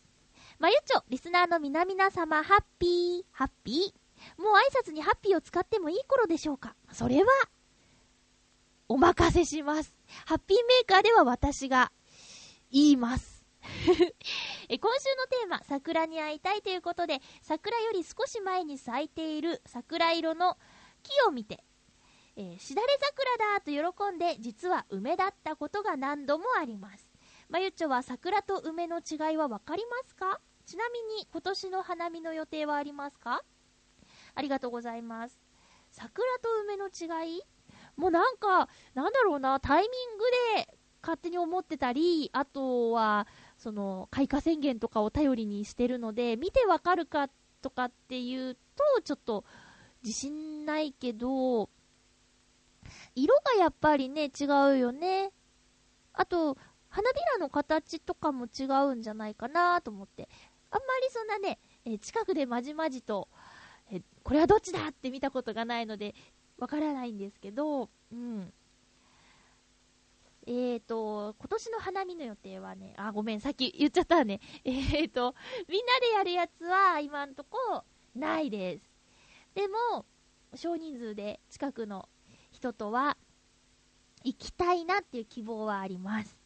[0.60, 4.42] まゆちょ、リスナーの皆々様、ハッピー、ハッピー。
[4.42, 7.30] もう挨拶にハッピーを使ってもいい頃でしょうかそれは、
[8.88, 9.94] お任せします。
[10.26, 11.92] ハッピーメーカーでは私が
[12.72, 13.44] 言います。
[14.70, 20.58] え今週のテーマ、桜に会いたいということで、桜より少し前に咲いている桜色の
[21.04, 21.64] 木を見て、
[22.36, 23.72] えーしだれ桜だと
[24.10, 27.10] 喜んで、実は梅だったことが何度もあります。
[27.50, 30.40] まゆっちょは桜と梅の違いはわかりますか？
[30.66, 33.44] ちなみに今年の花見の予定はありますか？
[34.36, 35.38] ありがとうございます。
[35.90, 37.42] 桜と梅の違い？
[37.98, 40.24] もうなんか、なんだろうな、タイミング
[40.66, 47.28] で勝手に思ってたり、あとは、その、開花宣言とかを頼りにしてるので、見てわかるか
[47.62, 49.44] とかっていうと、ちょっと
[50.04, 51.70] 自信ないけど、
[53.16, 55.32] 色がやっぱりね、違うよね。
[56.14, 56.58] あと、
[56.90, 60.28] 花びらの形とかも違うんじゃないかなと思って。
[60.70, 63.28] あんまりそんなね、え近くでまじまじと、
[63.92, 66.16] えこれはどっちだって見たことがないので、
[66.58, 68.54] わからないんですけど、うん。
[70.48, 74.40] えーと、今年の花見の予定はね、あ、ごめん、さっき言っちゃったね。
[74.66, 75.36] えーと、
[75.68, 77.84] みんなでやるやつは今んとこ
[78.16, 78.90] ないです。
[79.54, 80.06] でも、
[80.56, 82.10] 少人数で近くの
[82.62, 83.18] 人とは
[84.24, 86.38] 行きたいなっていう希望はあります。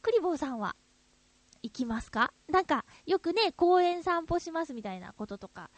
[0.00, 0.76] クリボーさんは
[1.64, 2.32] 行きますか？
[2.48, 5.70] なんか、よくね、公園散歩しますみたいなこととか、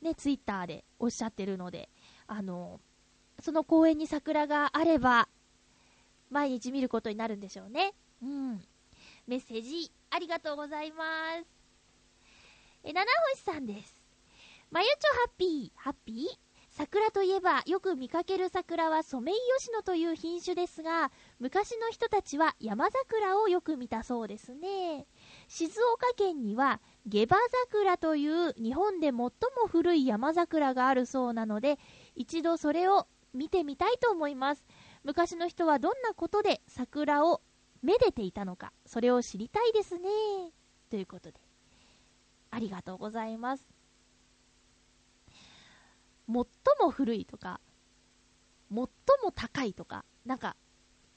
[0.00, 1.88] ね、ツイッターでおっしゃってるので、
[2.26, 2.80] あの、
[3.38, 5.28] その公園に桜があれば、
[6.28, 7.94] 毎日見ることになるんでしょうね。
[8.20, 8.60] うん。
[9.28, 11.04] メッセージ、ありがとうございま
[11.40, 11.46] す。
[12.82, 14.02] え、七星さんです。
[14.72, 16.51] まゆちょハッピー、ハッピー？
[16.82, 25.06] 桜といえばよく見かける桜はソメイヨシノという品種ですが、昔の人たちは山桜をよく見たそうですね。
[25.46, 27.36] 静岡県には下馬
[27.70, 29.30] 桜という日本で最も
[29.68, 31.78] 古い山桜があるそうなので、
[32.16, 34.64] 一度それを見てみたいと思います。
[35.04, 37.42] 昔の人はどんなことで桜を
[37.80, 40.08] めでていたのか、それを知りたいですね。
[40.90, 41.38] ということで、
[42.50, 43.81] ありがとうございます。
[46.32, 47.60] 最も古いとか、
[48.70, 48.88] 最も
[49.34, 50.56] 高いとか、なんか、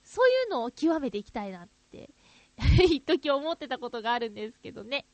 [0.03, 2.09] そういうのを極めていきたいなって、
[2.89, 5.05] 一時思ってたことがあるんですけどね。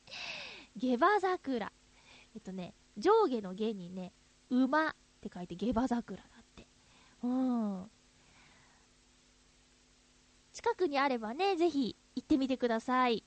[0.76, 1.72] 下馬桜。
[2.34, 4.12] えっとね、上下の下にね、
[4.50, 6.66] 馬って書いて下馬桜だって。
[7.22, 7.90] うん。
[10.52, 13.24] 近くにあればね、ぜひ行ってみてください。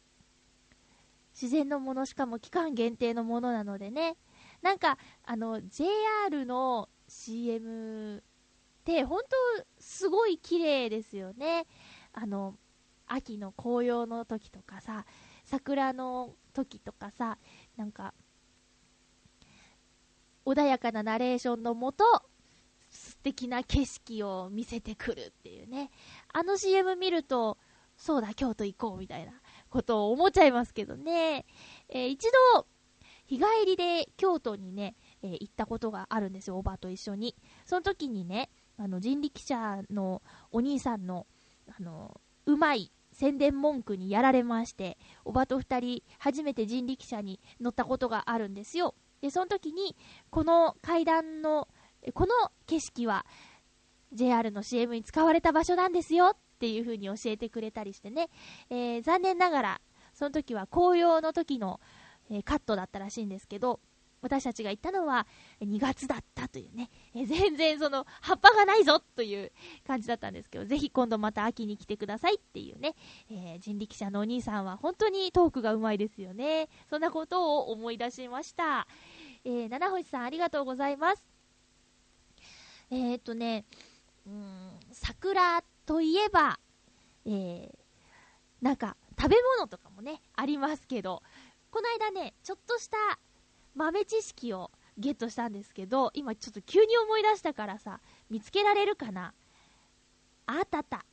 [1.34, 4.16] 自然のものしかも期間限定のものなのでね。
[4.66, 8.22] なんか、あの、JR の CM っ
[8.84, 9.22] て、本
[9.60, 11.68] 当すごい綺麗ですよね。
[12.14, 12.58] あの、
[13.06, 15.06] 秋の紅葉の時とかさ、
[15.44, 17.38] 桜の時とかさ、
[17.78, 18.16] なんか、
[20.48, 22.04] 穏やかなナレーションのもと、
[22.90, 25.92] 素敵な景色を見せてくるっていうね。
[26.34, 27.60] あの CM 見ると、
[27.98, 29.34] そうだ、京都行こうみたいな
[29.70, 31.46] ことを思っちゃいますけどね。
[31.88, 32.66] えー一度、
[33.28, 37.36] 日帰りで京都にね、えー行ったことがあるんですよ、おばと一緒に。
[37.66, 41.26] その時にね、あの人力車のお兄さんの、
[41.80, 48.94] あの、うまい宣伝文句にやられまして、おばと二人、初めて人力車に乗ったことがあるんですよ。
[49.22, 49.96] で、その時に、
[50.30, 51.68] この階段の、
[52.14, 52.34] この
[52.68, 53.26] 景色は、
[54.14, 58.30] JR の CM に使われた場所なんですよっていう風に教えてくれたりしてね、
[58.70, 59.82] えー残念ながら、
[60.14, 61.80] その時は紅葉の時の、
[62.30, 63.80] えーカットだったらしいんですけど、
[64.26, 65.28] 私たちが行ったのは
[65.62, 69.52] 2月だったというね、え全然その葉っぱがないぞという
[69.86, 72.96] 感じだったんですけど、ぜひ今度また秋に来てくださいっていうね、
[73.30, 76.70] えー、人力車のお兄さんは本当にトークがうまいですよね。
[76.90, 78.88] そんなことを思い出しました。
[79.44, 81.24] えー、七星さんありがとうございます。
[82.90, 83.64] え、っとね、
[84.26, 86.60] うん、桜といえば、
[87.26, 87.72] え、
[88.60, 91.22] なんか食べ物とかもね、ありますけど、
[91.76, 92.96] この間ね、ちょっとした
[93.76, 99.34] 豆知識をゲットしたんですけど、今ちょっと急に思い出したからさ、見つけられるかな？
[100.46, 101.06] あったあった。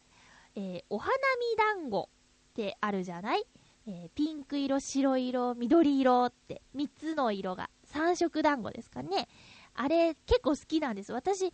[0.55, 3.45] えー、お花見団子ってあるじゃない？
[3.89, 9.27] えー、ピンク色、白色、緑色って3つの色が3色団子ですかね。
[9.75, 11.13] あれ結構好きなんです。
[11.13, 11.53] 私、あん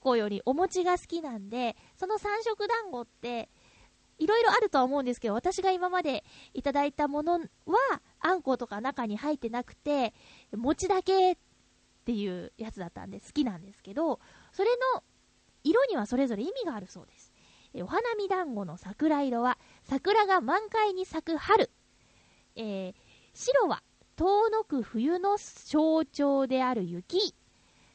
[0.00, 3.50] こよりお餅が好きなんで、その3色団子って
[4.18, 10.14] いろいろあるとは思うんですけど、私が今までいただいたものは、あんことか中に入ってなくて、
[10.56, 11.36] 餅だけっ
[12.04, 14.20] ていうやつだったんで好きなんですけど、
[14.52, 15.02] それの
[15.64, 17.32] 色にはそれぞれ意味があるそうです。
[17.82, 21.70] お花見団子の桜色は、桜が満開に咲く春。
[22.56, 22.94] えー、
[23.34, 23.82] 白は
[24.16, 27.34] 遠のく冬の象徴である雪。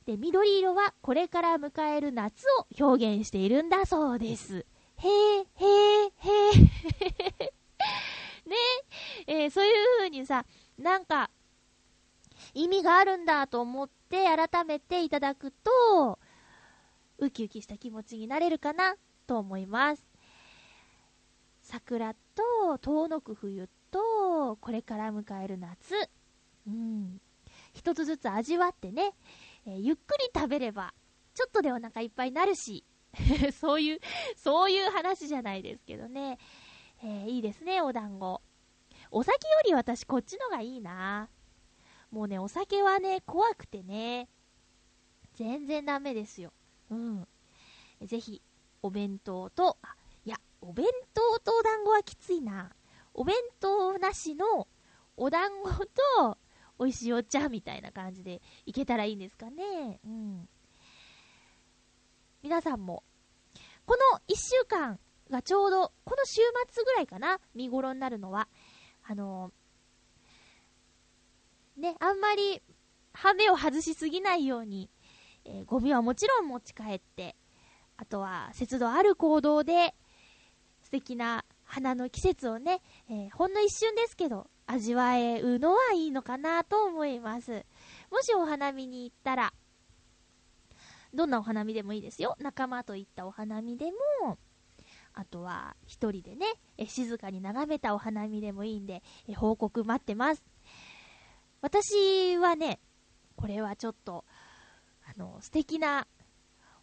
[0.06, 4.66] で、緑色はこれから迎える夏を表現しているんだそうです。
[4.98, 6.12] へえ、へえ、へ
[7.40, 7.54] え。
[8.54, 8.58] ね
[9.28, 10.46] えー、そういう風にさ、
[10.78, 11.30] なんか、
[12.54, 16.20] 意味があるんだと思って改めていただくと、
[17.18, 18.96] ウキウキした気持ちになれるかな
[19.28, 20.04] と思います。
[21.62, 25.96] 桜と遠のく冬と、これから迎える夏。
[26.68, 27.22] うん。
[27.74, 29.14] 一つずつ味わってね、
[29.66, 30.94] えー、ゆっくり食べれば、
[31.34, 32.84] ちょっとでお腹いっぱいになるし、
[33.60, 34.00] そういう、
[34.36, 36.38] そういう話じゃないですけどね。
[37.06, 38.42] えー、いいですね、お団子。
[39.12, 41.28] お酒より私こっちのがいいな。
[42.12, 44.30] もうね、お酒はね、怖くてね。
[45.34, 46.54] 全然ダメですよ。
[46.90, 47.28] うん。
[48.04, 48.42] ぜひ、
[48.82, 52.72] お弁当と、あ、いや、お弁当とお団子はきついな。
[53.14, 54.68] お弁当なしの
[55.18, 56.38] お団子と
[56.80, 60.00] 美味しいお茶みたいな感じでいけたらいいんですかね。
[60.06, 60.48] うん。
[62.42, 63.04] 皆さんも、
[63.86, 64.98] この1週間
[65.30, 68.48] がちょうど、この週末ぐらいかな、見頃になるのは、
[69.04, 72.62] あのー、ね、あんまり、
[73.14, 74.90] 羽目を外しすぎないように、
[75.46, 77.36] えー、ゴミはもちろん持ち帰って、
[77.98, 79.94] あとは節度ある行動で、
[80.82, 87.66] 素敵な花の季節をね、えー、ほんの一瞬ですけど、味わえるのはいいのかなと思います。
[88.12, 89.54] もしお花見に行ったら、
[91.14, 92.36] どんなお花見でもいいですよ。
[92.40, 94.38] 仲間と行ったお花見でも、
[95.14, 96.46] あとは一人でね、
[96.78, 100.44] え静かに眺めたお花見でもいいんで、え報告待ってます。
[101.62, 102.80] 私はね、
[103.36, 104.26] これはちょっと、
[105.06, 106.08] あの、素敵な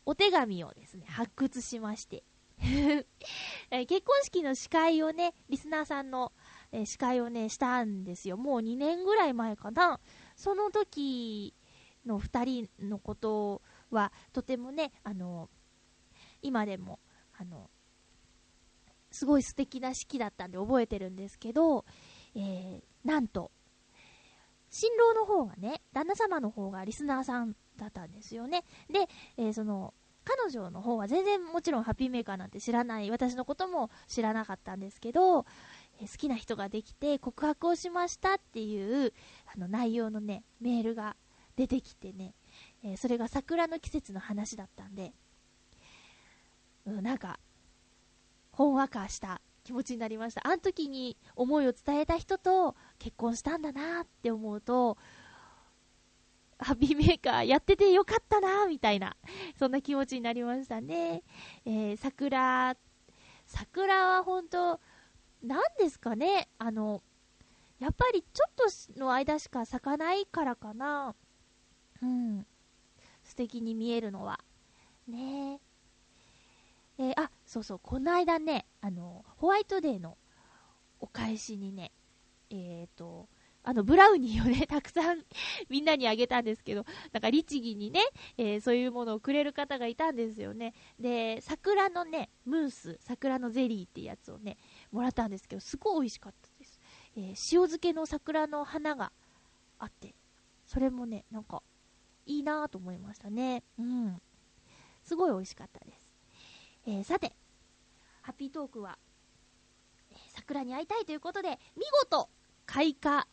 [0.07, 2.23] お手紙をですね、発掘しまして、
[2.61, 6.33] 結婚式の司会をね、リスナーさんの、
[6.73, 8.37] え司会をね、したんですよ。
[8.37, 9.99] もう2年ぐらい前かな。
[10.37, 11.55] その時
[12.07, 15.51] の2人のことは、とてもね、あの、
[16.43, 17.01] 今でも、
[17.37, 17.71] あの、
[19.11, 21.85] すごい素敵な式だったんで覚えてるんですけど、
[22.35, 23.51] えー、なんと、
[24.71, 28.65] 新郎の方がね、旦那様の方がリスナーさんだったんですよね。
[28.89, 29.95] で、えー、その、
[30.25, 35.45] 彼女の方は全然もちろんハッピーメーカーなんて知らない、私のことも知らなかったんですけど、
[36.01, 39.13] えー、好きな人ができて告白をしましたっていう
[39.53, 41.17] あの内容のね、メールが
[41.57, 42.35] 出てきてね、
[42.85, 45.13] えー、それが桜の季節の話だったんで、
[46.87, 47.41] うん、なんか、
[48.61, 50.47] ほんわかした気持ちになりました。
[50.47, 54.99] あの時に思いを伝えた人と結婚したんだなって思うと、
[56.59, 59.17] ハッピーメーカーやっててよかったなみたいな、
[59.59, 61.23] そんな気持ちになりましたね。
[61.65, 62.77] えー、桜、
[63.47, 64.79] 桜は本当、
[65.43, 67.03] 何ですかね、あの、
[67.79, 68.53] やっぱりちょっ
[68.95, 71.15] との間しか咲かないからかな。
[72.03, 72.47] うん。
[73.25, 74.39] 素敵に見えるのは。
[75.09, 75.70] ねえ。
[77.01, 80.19] えー、あ、そうそう、この間ね、あの、ホワイトデーの
[81.01, 81.93] お返しにね、
[82.51, 83.27] えっ、ー、と、
[83.63, 85.25] あの、ブラウニーをね、 たくさん
[85.71, 88.03] みんなにあげたんですけど、なんか律儀にね、
[88.37, 90.75] えー、そういうものをくれる方がいたんですよね。
[90.99, 94.59] で、桜のね、ムース、桜のゼリーってやつをね、
[94.93, 96.79] もらったんですけど、すごい美味しかったです。
[97.17, 99.11] えー、塩漬けの桜の花が
[99.79, 100.15] あって、
[100.67, 101.63] それもね、なんか、
[102.27, 103.65] いいなぁと思いましたね。
[103.79, 104.21] うん。
[105.03, 106.00] すごい美味しかったです。
[106.87, 107.33] えー、さて、
[108.23, 108.99] ハッピートークは、
[110.11, 112.29] えー、桜に会いたいということで、見事、
[112.67, 113.27] 開花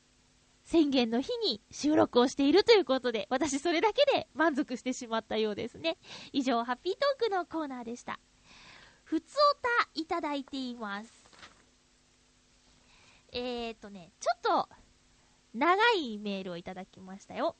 [0.64, 5.98] 宣言の日に収録をしているということで、私それだけで満足してしまったようですね。
[6.34, 8.20] 以上、ハッピートークのコーナーでした。
[9.04, 11.10] ふつおたいただいています。
[13.32, 14.70] えーとね、ちょっと
[15.54, 17.56] 長いメールをいただきましたよ。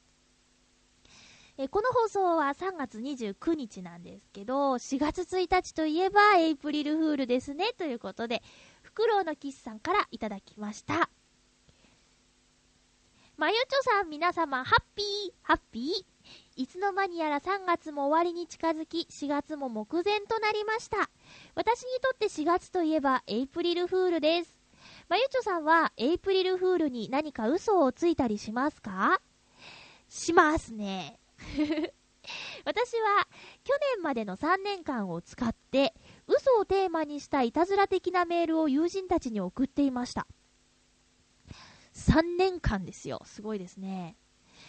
[1.60, 8.44] えこの放送は3月29日なんですけど、4月1日といえばエイプリルフールですね、ということで、
[8.84, 11.10] フクロウのキスさんからいただきました。
[13.38, 16.62] まゆちょさん、皆様、ハッピー、ハッピー。
[16.62, 21.10] いつの間にやら3月も終わりに近づき、4月も目前となりました。
[21.56, 24.60] 私にとって4月といえば、エイプリルフールです。
[25.10, 29.22] まゆちょさんは、エイプリルフールに何か嘘をついたりしますか？
[30.10, 31.20] しますね。
[32.66, 33.28] 私は、
[33.64, 35.94] 去年までの3年間を使って、
[36.28, 40.28] 嘘をテーマにしたいたずら的なメールを友人たちに送っていました。
[41.94, 43.22] 3年間ですよ。
[43.26, 44.18] すごいですね。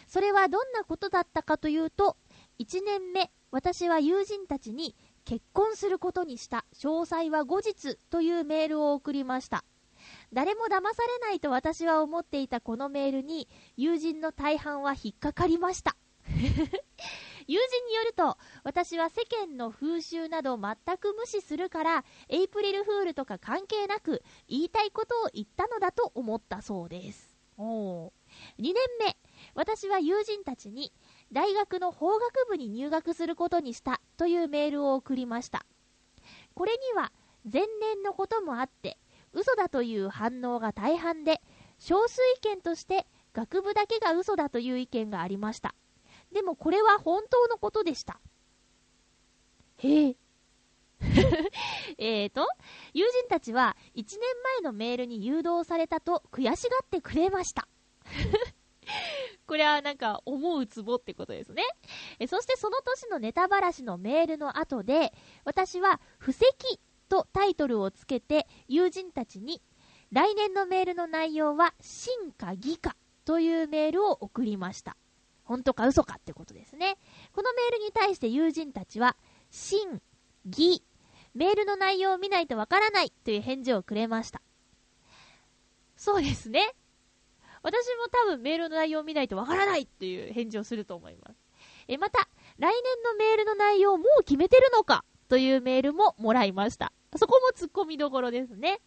[0.06, 2.16] それはどんなことだったかというと、
[2.58, 9.64] 1年目、私は友人たちに結婚することにした、詳細は後日というメールを送りました。
[10.32, 15.96] 誰も騙されないと私は思っていたこのメールに、友人の大半は引っかかりました。
[17.46, 27.34] 友人によると、私は世間の風習など全く無視するから、エイプリルフールとか関係なく、言いたいことを言ったのだと思ったそうです。
[27.56, 28.10] おー
[28.58, 29.16] 2年目、
[29.54, 30.92] 私は友人たちに、
[31.32, 35.64] 大学の法学部に入学することにしたというメールを送りました。
[36.54, 37.12] これには、
[37.50, 38.98] 前年のこともあって、
[39.32, 41.40] 嘘だという反応が大半で、
[41.78, 45.74] 少数意見として、学部だけが嘘だという意見がありました。
[46.32, 48.20] でもこれは本当のことでした。
[49.78, 50.16] へえ。
[51.98, 52.46] えーと、
[52.92, 54.18] 友人たちは1年
[54.56, 57.68] 前のメールに誘導されたと悔しがってくれました。
[59.46, 61.62] これはなんか思うツボってことですね。
[62.18, 65.12] えそしてその年のネタばらしのメールの後で、
[65.44, 66.44] 私は布石
[67.08, 69.62] とタイトルをつけて友人たちに
[70.10, 74.96] 来年のメールの内容は真か偽かというメールを送りました。
[75.48, 76.98] 本当か嘘かってことですね。
[77.32, 79.16] このメールに対して友人たちは、
[79.50, 80.02] 真、
[80.44, 80.84] 偽、
[81.32, 84.42] メールの内容を見ないとわからないという返事をくれました。
[85.96, 86.74] そうですね。
[87.62, 91.34] 私も多分メールの内容を見ないとわからないという返事をすると思います。
[91.88, 92.28] え、また、
[92.58, 96.92] 来年のメールの内容をもう決めてるのかというメールももらいました。
[97.16, 98.80] そこも突っ込みどころですね。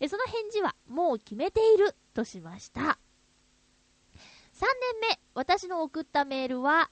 [0.00, 2.80] え、その返事は、もう決めているとしました。
[2.80, 4.66] 3
[5.00, 6.90] 年目、私の送ったメールは、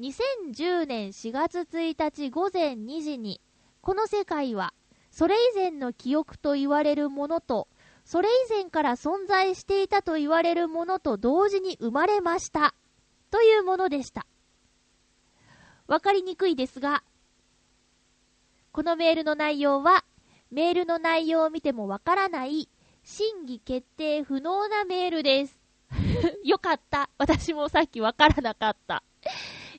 [0.00, 3.40] 2010年4月1日午前2時に、
[3.80, 4.74] この世界は、
[5.10, 7.66] それ以前の記憶と言われるものと、
[8.04, 12.74] それ以前から存在していたと言われるものと同時に生まれました。
[13.30, 14.26] というものでした。
[15.86, 17.02] わかりにくいですが、
[18.72, 20.04] このメールの内容は、
[20.50, 22.68] メールの内容を見てもわからない、
[23.04, 25.57] 審議決定不能なメールです。
[26.44, 27.10] よかった。
[27.18, 29.02] 私もさっきわからなかった。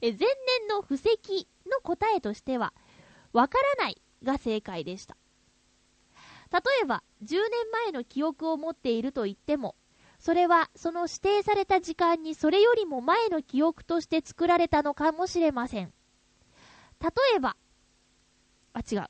[0.01, 2.74] え前年の布石の答えとしては、
[3.34, 5.18] わからないが正解でした。
[6.51, 9.76] 例えば、10年前の記憶を持っていると言っても、
[10.20, 15.93] それはその指定された時間にそれよりも前の記憶として作られたのかもしれません。
[17.01, 17.55] 例えば、
[18.74, 18.99] あ、違う。
[19.01, 19.07] ん？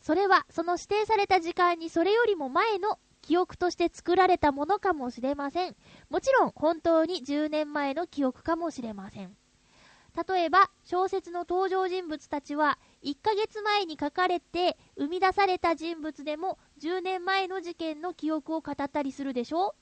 [0.00, 2.98] それはその指定された時間にそれよりも前の
[3.28, 5.76] 記憶として作られたものかもしれません。
[6.08, 9.36] もちろん本当に10年前の記憶かもしれません。
[10.26, 19.74] 例えば、小説の登場人物たちは、1ヶ月前に書かれて生み出された人物でも10年前の事件の記憶を語ったりするでしょう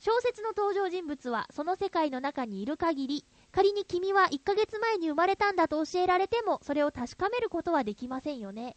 [0.00, 8.76] 小説の登場人物はその世界の中にいる限り、仮に君は1ヶ月前に生まれたんだと教えられても、それを確かめることはできませんよね。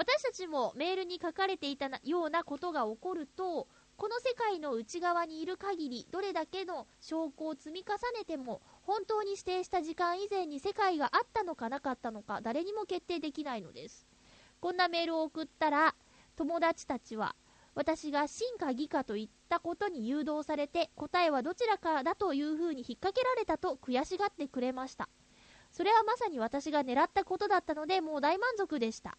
[0.00, 14.06] 私たちもメールに書かれていたようなことが起こると、この世界の内側にいる限り、どれだけの証拠を積み重ねても、本当に指定した時間以前に世界があったのかなかったのか、誰にも決定できないのです。
[14.58, 15.94] こんなメールを送ったら、
[16.34, 17.36] 友達たちは、
[17.74, 25.10] 私が真か偽かと言ったことに誘導されて、答えはどちらかだというふうに引っ掛けられたと悔しがってくれました。
[25.72, 29.18] それはまさに私が狙ったことだったので、もう大満足でした。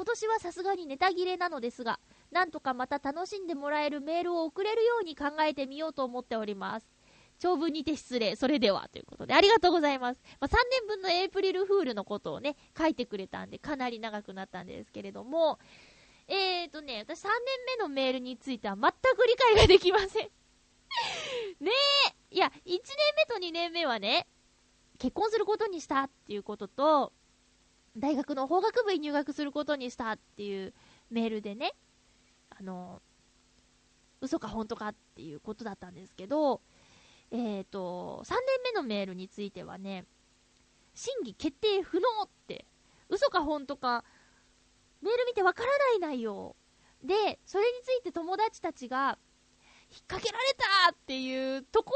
[0.00, 2.00] 今年はさすがにネタ切れなのですが、
[2.32, 6.86] なんとかまた楽しんでもらえるメールを送れるように考えてみようと思っております。
[7.38, 8.34] 長文にて失礼。
[8.34, 10.22] それでは、ということで、ありがとうございます。
[10.40, 15.58] まあ、3年分のエイプリルフールのことをね、書いてくれたんで、かなり長くなったんですけれども、
[16.28, 17.32] えーとね、私3年
[17.76, 20.30] 目のメールについては全く理解ができません。
[21.60, 21.72] ね
[22.30, 22.80] え、いや、1年
[23.18, 24.26] 目と2年目はね、
[24.98, 27.12] 結婚することにしたっていうことと、
[28.00, 30.72] 大学の法学部に入学することにしたっていう
[31.10, 31.74] メールでね、
[32.50, 33.00] あの、
[34.20, 36.60] 嘘か本当かっていうことだったんですけど、
[37.30, 40.04] えっ、と、3年目のメールについてはね、
[40.94, 42.66] 審議決定不能って、
[43.08, 44.04] 嘘か本当か、
[45.00, 46.56] メール見てわからない内容。
[47.02, 49.18] で、それについて友達たちが、
[49.92, 51.94] 引っ掛けられたっていうとこ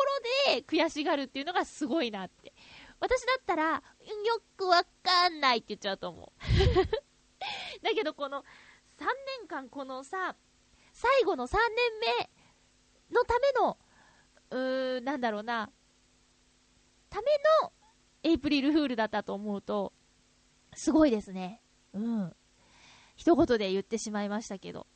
[0.48, 2.52] ろで悔しがるっていうのがすごいなって。
[3.04, 3.82] 私だったら、よ
[4.56, 6.40] くわかんないって言っちゃうと思う。
[7.84, 8.42] だけどこの
[8.98, 9.04] 3
[9.40, 10.34] 年間このさ、
[10.94, 12.24] 最後の3年
[13.10, 13.78] 目のための、
[14.48, 15.70] うーん、なんだろうな、
[17.10, 17.26] ため
[17.62, 17.72] の
[18.22, 19.92] エイプリルフールだったと思うと、
[20.72, 21.60] すごいですね。
[21.92, 22.34] うん。
[23.16, 24.86] 一言で言ってしまいましたけど。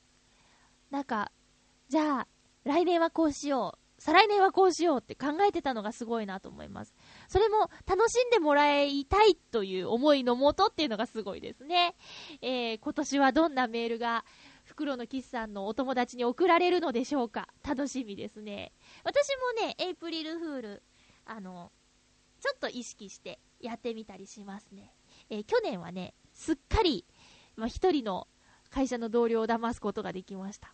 [0.90, 1.30] なんか、
[1.88, 2.28] じゃあ、
[2.64, 4.02] 来年はこうしよう。
[4.02, 6.94] 再来年はこうしようって考えてたのがすごいなと思います。
[7.29, 11.95] それも楽しんでもらいたいという思いのもとっていうのがすごいですね。
[12.41, 14.24] えー、今年はどんなメールが
[14.64, 18.72] 袋のキスさんのお友達に送られるのでしょうか楽しみですね。
[19.05, 19.29] 私
[19.61, 20.83] もね、エイプリルフール、
[21.26, 21.70] あの、
[22.41, 24.95] ちょっと意識してやってみたりしますね。
[25.31, 27.05] えー去年はね、すっかり、
[27.57, 28.26] まあ、一人の
[28.70, 30.72] 会社の同僚を騙すことができました。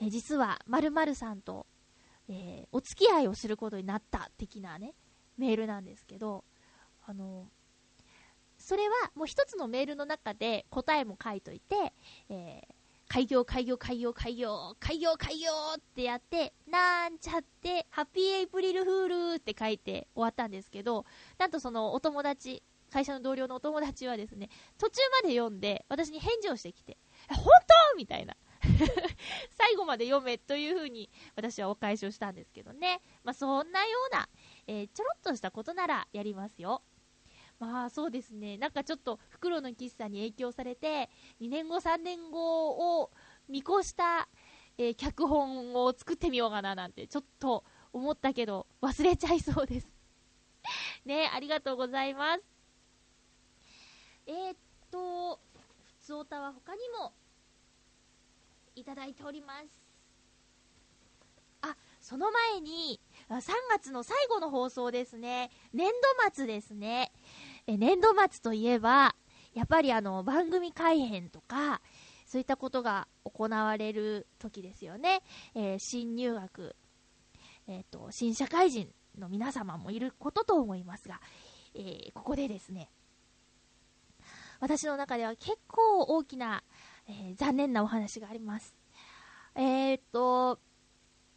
[0.00, 1.66] え実は、〇〇さんと、
[2.30, 4.94] えーお付き合いをすることになった的なね、
[5.36, 6.44] メールなんですけど、
[7.04, 7.48] あの、
[8.56, 11.92] それはもう一つのメールの中で答えも書いといて、
[12.28, 12.74] えー
[13.12, 21.04] 開業、開業、開業、開業、開業、開業ってやって、なんちゃって、ハッピーエイプリルフールって書いて終わったんですけど、
[21.36, 26.98] なんとそのお友達、会社の同僚のお友達はですね、途中まで読んで、私に返事をしてきて、
[27.32, 27.96] え本当？
[27.96, 28.36] みたいな。
[29.56, 33.00] 最後まで読めというふうに私はお返しをしたんですけどね。
[33.24, 34.28] まあそんなような、
[34.66, 36.82] えーちょろっとしたことならやりますよ。
[37.58, 38.56] まあそうですね。
[38.58, 43.10] なんかちょっと袋の喫茶に影響されて、2年後3年後を
[43.48, 44.28] 見越した、
[44.78, 49.88] えー脚本を作ってみようかななんてちょっと思ったけど忘れちゃいそうです。
[51.04, 52.42] ねありがとうございます。
[54.26, 54.56] えー、っ
[54.90, 55.40] と、
[55.84, 57.12] ふつおたは他にも
[58.74, 59.90] いただいております。
[61.62, 65.50] あ、その前に、3月の最後の放送ですね。
[65.72, 67.12] 年度末ですね。
[67.66, 69.14] え年度末といえば、
[69.54, 71.80] やっぱりあの、番組改編とか、
[72.26, 75.22] そういったことが行われる時ですよね。
[75.54, 76.76] えー新入学、
[77.66, 81.20] えっ、と、新社会人の皆様もいることと思いますが、
[81.74, 82.90] えーここでですね、
[84.60, 86.62] 私の中では結構大きな、
[87.10, 88.76] えー残念なお話があります。
[89.56, 90.60] えっ、と、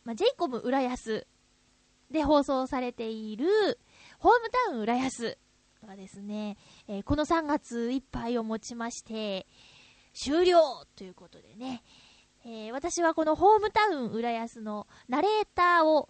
[0.03, 1.25] まあ、j イコム浦安
[2.11, 3.79] で放送されている、
[4.19, 5.37] ホームタウン浦安
[5.85, 6.57] がですね、
[6.87, 9.47] えーこの3月いっぱいをもちまして、
[10.13, 11.81] 終了ということでね、
[12.45, 16.07] えー私はこのホームタウン浦安のナレーターを、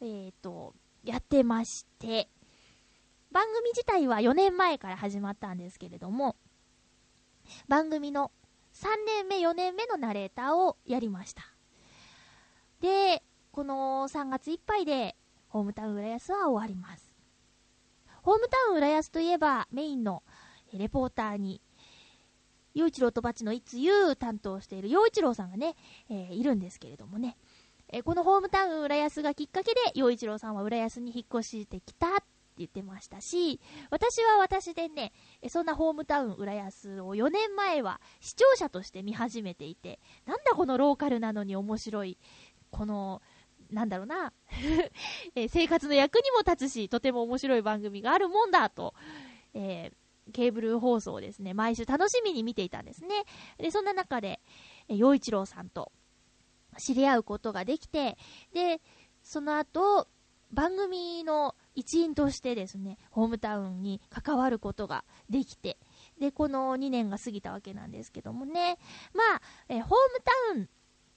[0.00, 2.28] えっ、と、やってまして、
[3.32, 6.36] 番組自体は4年前から始まったんですけれども、
[7.68, 8.30] 番組の
[8.80, 11.42] 3年目、4年目のナレーターをやりました。
[12.80, 13.22] で、
[13.52, 15.16] この3月いっぱいで、
[15.48, 17.12] ホームタウン浦安は終わります。
[18.22, 20.22] ホームタウン浦安といえば、メインの
[20.72, 21.60] えレポーターに、
[22.72, 25.76] 陽一郎とバチのいつゆう担当している陽一郎さんがね、
[26.08, 27.36] えーいるんですけれどもね、
[27.88, 32.24] えーこのホームタウン浦安がきっかけで、陽一郎さんは浦安に引っ越してきたっ
[32.60, 35.12] 言ってましたし、私は私でね、
[35.48, 42.18] そんなホームタウン浦安を4年前は視聴者として見始めていて、なんだこのローカルなのに面白い、
[42.70, 43.22] この、
[43.70, 44.32] なんだろうな、
[45.34, 48.94] え生活の役にも立つし、とても面白い番組があるもんだと、
[49.54, 50.00] えー
[50.32, 53.24] ケーブル放送をですね、毎週楽しみに見ていたんですね。
[53.58, 54.38] で、そんな中で、
[54.88, 55.90] え陽一郎さんと
[56.78, 58.16] 知り合うことができて、
[58.52, 58.80] で、
[59.24, 60.06] その後、
[60.52, 65.78] 番組の一員としてですね、ホームタウンに関わることができて、
[66.20, 68.78] で、この2年が過ぎたわけなんですけどもね、
[69.14, 70.68] まあ、えホームタウン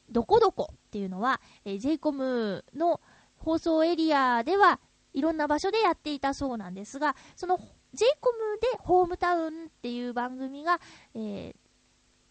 [0.09, 3.01] どこどこっていうのは、えー、JCOM の
[3.37, 4.79] 放送エリアでは
[5.13, 7.61] いろんな場所でやっていたそうなんですが、その JCOM
[8.61, 10.79] でホームタウンっていう番組が、
[11.13, 11.55] えー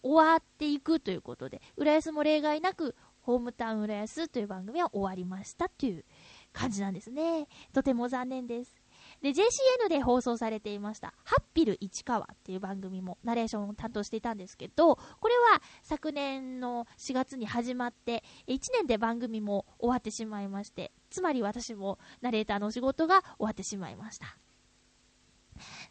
[0.04, 6.04] 終わっていくということで、浦安も例外なく、ホームタウン浦安という番組は終わりましたという
[6.52, 7.48] 感じなんですね。
[7.72, 8.82] とても残念です。
[9.20, 24.36] で、JCN で放送されていました、ハッピル市川っていう番組もナレーションを担当していたんですけど、これは昨年の4月に始まって、1年で番組も終わってしまいまして、つまり私もナレーターの仕事が終わってしまいました。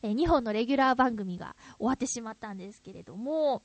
[0.02, 3.64] え2本のレギュラー番組が終わってしまったんですけれども、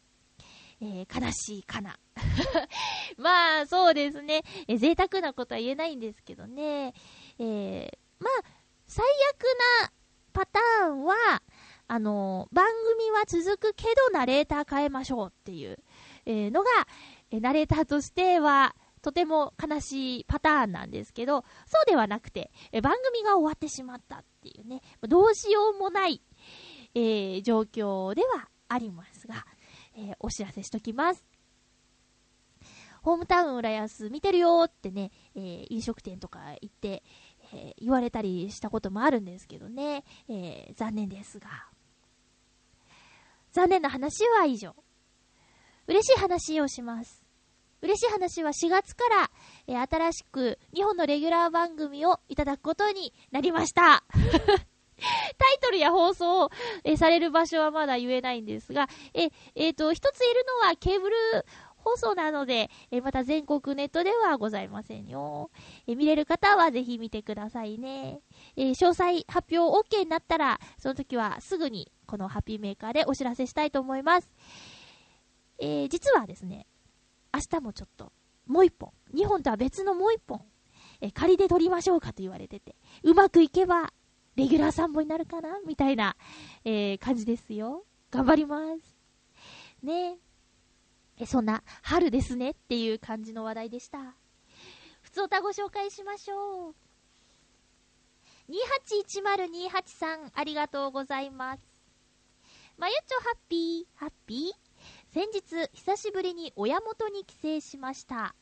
[0.80, 1.98] えー悲しいかな。
[3.16, 4.42] まあ、そうですね。
[4.68, 6.94] えー贅沢なことは言えないんですけどね。
[7.38, 8.44] えーまあ、
[8.86, 9.42] 最悪
[9.82, 9.92] な
[10.32, 11.42] パターンは、
[11.88, 12.66] あの番
[12.96, 15.78] 組は続くけどナレーター変えましょうっていう、
[16.24, 16.68] えのが、
[17.30, 26.20] えナレーターとしては、とても悲しいパターンなんですけど、そうではなくて、え番組が終わってしまったっていうね、どうしようもない、
[26.94, 29.46] えー状況ではありますが、
[29.96, 31.24] えーお知らせしときます。
[33.02, 37.02] ホームタウン浦安見てるよってね、えー飲食店とか行って、
[37.52, 41.48] えー言われたりしたこともあるんですけどね、えー残念ですが。
[43.52, 44.74] 残念な話は以上。
[45.86, 47.24] 嬉しい話をします。
[47.80, 49.30] 嬉しい話は4月から、
[49.66, 54.04] えー新しく2本のレギュラー番組をいただくことになりました。
[55.38, 56.50] タイトルや放送を、
[56.84, 61.16] えされる場所はまだ言えないんですが、え、えーと、一つ言えるのはケーブル
[61.76, 65.50] 放送なので、えまた全国ネットではございませんよ。
[65.86, 68.20] え見れる方はぜひ見てくださいね。
[68.56, 74.28] え詳細発表 OK になったら、その時はすぐにこのハッピーメーカーでお知らせしたいと思います。
[75.58, 76.66] えー実はですね、
[77.32, 78.12] 明日もちょっと、
[78.46, 80.42] もう一本、2本とは別のもう一本、
[81.00, 82.74] え仮で撮りましょうかと言われてて、
[83.04, 83.92] うまくいけば、
[84.36, 85.60] レギュラー3本になるかな？
[85.66, 86.14] みたいな、
[86.64, 87.84] えー感じですよ。
[88.10, 88.96] 頑張ります。
[89.82, 90.18] ね
[91.18, 94.14] え、そんな、春ですねっていう感じの話題でした。
[95.00, 96.74] 普通歌ご紹介しましょう。
[98.48, 101.62] 281028さん、ありがとうございます。
[102.76, 105.14] まゆちょハッピー、ハッピー？
[105.14, 108.34] 先日、久しぶりに親元に帰省しました。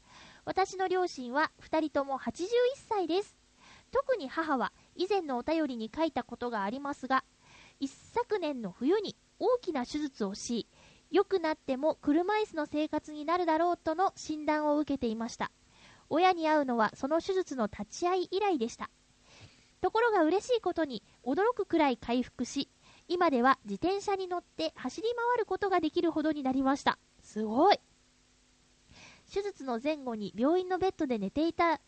[0.44, 2.34] 私の両親は2人とも81
[2.88, 3.36] 歳です。
[3.92, 7.24] 特に母は以前のお便りに書いたことがありますが、
[7.80, 10.68] 一昨年の冬に大きな手術をし、
[11.10, 15.50] 良くなっても車椅子の生活になるだろうとの診断を受けていました。
[16.08, 18.90] 親に会うのはその手術の立ち会い以来でした。
[19.80, 22.68] ところが嬉しいことに驚くくらい回復し、
[23.06, 26.98] 今では自転車に乗って走り回ることができるほどになりました。
[27.22, 27.78] すごい
[29.32, 31.80] 手術の前後に病院のベッドで寝ていた、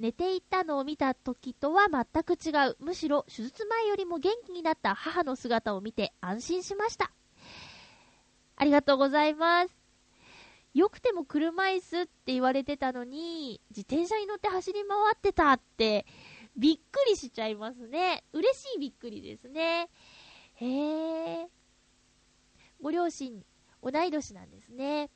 [0.00, 2.76] 寝ていたのを見た時とは全く違う。
[2.80, 7.12] むしろ手術前よりも元気になった母の姿を見て安心しました。
[8.56, 9.76] ありがとうございます。
[10.72, 16.06] よくても車椅子って言われてたのに、自転車に乗って走り回ってたって、
[16.56, 18.24] びっくりしちゃいますね。
[18.32, 19.90] 嬉しいびっくりですね。
[20.54, 21.48] へえ。
[22.80, 23.44] ご両親、
[23.82, 25.10] 同い年なんですね。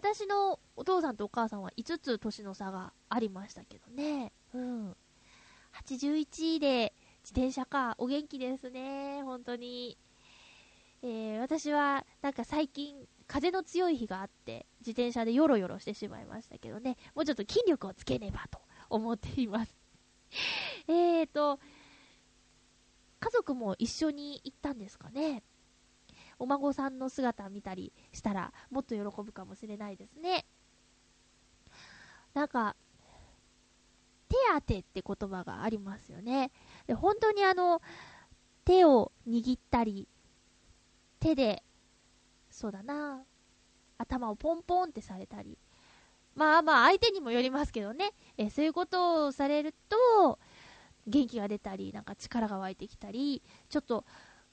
[0.00, 4.32] 私のお父さんとお母さんは5つ年の差がありましたけどね。
[4.54, 4.96] うん。
[5.84, 7.96] 81で自転車か。
[7.98, 9.22] お元気ですね。
[9.22, 9.98] 本当に。
[11.02, 18.58] えー私はなんか最近風の強い日があって自転車でヨロヨロしてしまいましたけどねもうちょっと筋力をつけねばと
[18.90, 19.74] 思っています
[20.88, 21.58] えーと
[23.18, 25.42] 家族も一緒に行ったんですかね
[26.40, 30.44] お孫さんの姿見たりしたらもっと喜ぶかもしれないですね。
[32.34, 32.74] なんか
[34.28, 36.50] 手当てって言葉がありますよね。
[36.88, 37.80] で本当にあの
[38.64, 40.08] 手を握ったり
[41.20, 41.62] 手で、
[42.50, 43.22] そうだな、
[43.98, 45.58] 頭をポンポンってされたり、
[46.34, 50.38] まあまあ相手にもよりますけどね、えそういうことをされると、
[51.06, 54.04] 元気が出たり、なんか力が湧いてきたり、ちょっと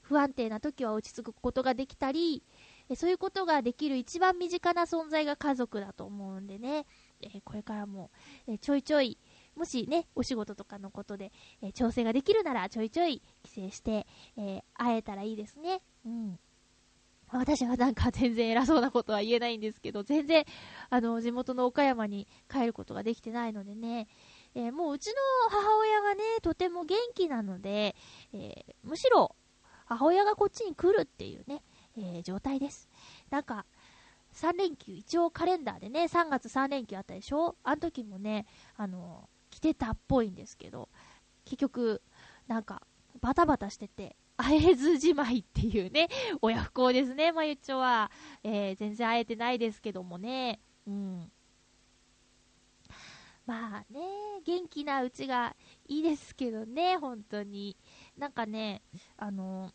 [0.08, 2.42] 不安定な時は落ち着くことができたり、
[2.88, 6.86] えそういうことができる一番身近な存在が家族だと思うんでね、
[7.20, 8.10] えこれからも、
[8.46, 9.18] えちょいちょい、
[9.54, 11.30] もしね、お仕事とかのことで、
[11.60, 14.06] え調整ができるならちょいちょい帰省して、
[14.38, 15.82] え会えたらいいですね。
[16.06, 16.38] うん。
[17.30, 20.46] 私はなんか全然偉そうなことは言えないんですけど、全然、
[20.88, 24.08] あの、地元の岡山に帰ることができてないのでね、
[24.54, 25.14] えーもううちの
[25.50, 27.94] 母親がね、とても元気なので、
[28.32, 29.36] えーむしろ、
[29.88, 31.62] 母親がこっちに来るっていうね、
[31.96, 32.88] えー状態です。
[33.30, 33.64] なんか、
[34.34, 37.56] 3連休、一応カレンダーでね、3月3連休あったでしょ？
[37.64, 40.88] あの時もね、あの、来てたっぽいんですけど、
[41.44, 42.02] 結局、
[42.46, 42.82] なんか、
[43.20, 46.08] バタバタしてて、会えずじまいっていうね、
[46.42, 48.10] 親不孝ですね、まゆっちょは。
[48.44, 50.60] えー全然会えてないですけどもね。
[50.86, 51.32] うん。
[53.46, 54.00] まあね、
[54.44, 57.76] 元気なうちがいいですけどね、本当に。
[58.18, 58.82] なんかね、
[59.16, 59.72] あの、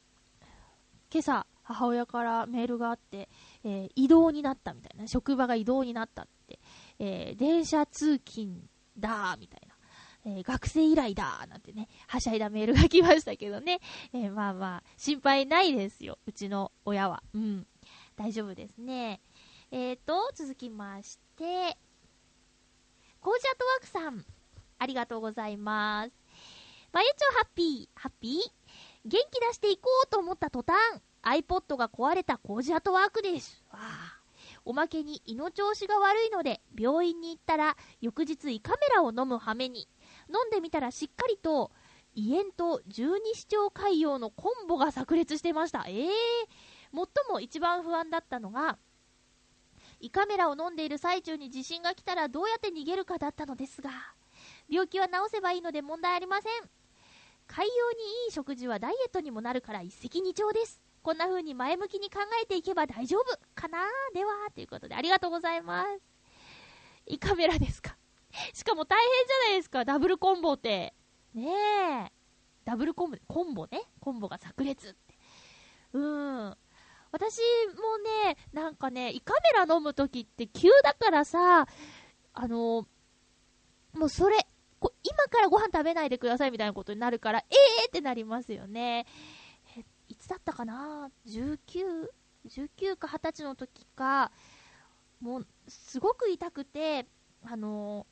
[1.12, 3.30] 今朝、母親からメールがあって、
[3.64, 6.60] えー移動になったみたいな、職場が移動になったって、
[7.00, 8.62] えー電車通勤
[8.98, 9.76] だーみたいな、
[10.26, 13.80] えー学生以来だなんてね、はしゃいだメールが来ましたけどね、
[14.12, 17.24] えまあまあ、心配ないですよ、うちの親は。
[17.34, 17.66] うん、
[18.18, 19.22] 大丈夫ですね。
[19.72, 21.78] えーと、続きまして、
[23.22, 24.26] コージアトワークさん、
[24.80, 26.23] ありがとうございます。
[26.94, 28.40] まゆちょハッピー、ハッピー？
[29.04, 30.78] 元気出していこうと思った途端、
[31.24, 33.64] iPod が壊れたコージアットワークです。
[33.72, 33.80] わ
[34.64, 39.88] おまけに胃の調子が悪いので、病院に行ったら、翌日胃カメラを飲む羽目に。
[40.30, 41.72] 飲んでみたらしっかりと、
[42.14, 45.86] 胃炎と十二指腸潰瘍のコンボが炸裂してました。
[45.88, 46.10] ええ
[46.94, 48.78] 最も一番不安だったのが、
[50.00, 53.90] 胃カメラを飲んでいる最中に地震が来たらどうやって逃げるかだったのですが、
[54.70, 56.83] 病気は治せばいいので問題ありません。
[57.48, 60.82] 海洋にいい食事はダイエットにもなるから一石二鳥です。
[61.02, 63.80] こんな風に前向きに考えていけば大丈夫かな？
[64.14, 65.90] では、ということでありがとうございます。
[67.06, 67.98] 胃カメラですか？
[68.54, 70.94] しかも大変じゃないですか、ダブルコンボって。
[71.34, 71.52] ね
[72.08, 72.12] え。
[72.66, 73.82] ダブルコンボ、コンボね。
[74.00, 75.18] コンボが炸裂って。
[75.94, 76.58] うーん。
[77.12, 77.40] 私
[77.76, 81.68] もね、なんかね、胃カメラ飲むときって急だからさ、
[82.34, 82.88] あの、
[83.94, 84.48] もうそれ、
[84.84, 89.06] こ今からご飯食べないでくださいみたいなことになるから、えーってなりますよね。
[90.10, 92.10] いつだったかな ?19、
[92.46, 94.32] 19か20歳の時か、
[95.22, 97.08] もう、すごく痛くて、
[97.46, 98.06] あの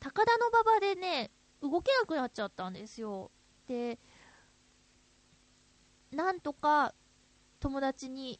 [0.00, 1.30] 高田馬場でね、
[1.62, 3.30] 動けなくなっちゃったんですよ。
[3.66, 3.98] で、
[6.12, 6.94] なんとか
[7.58, 8.38] 友達に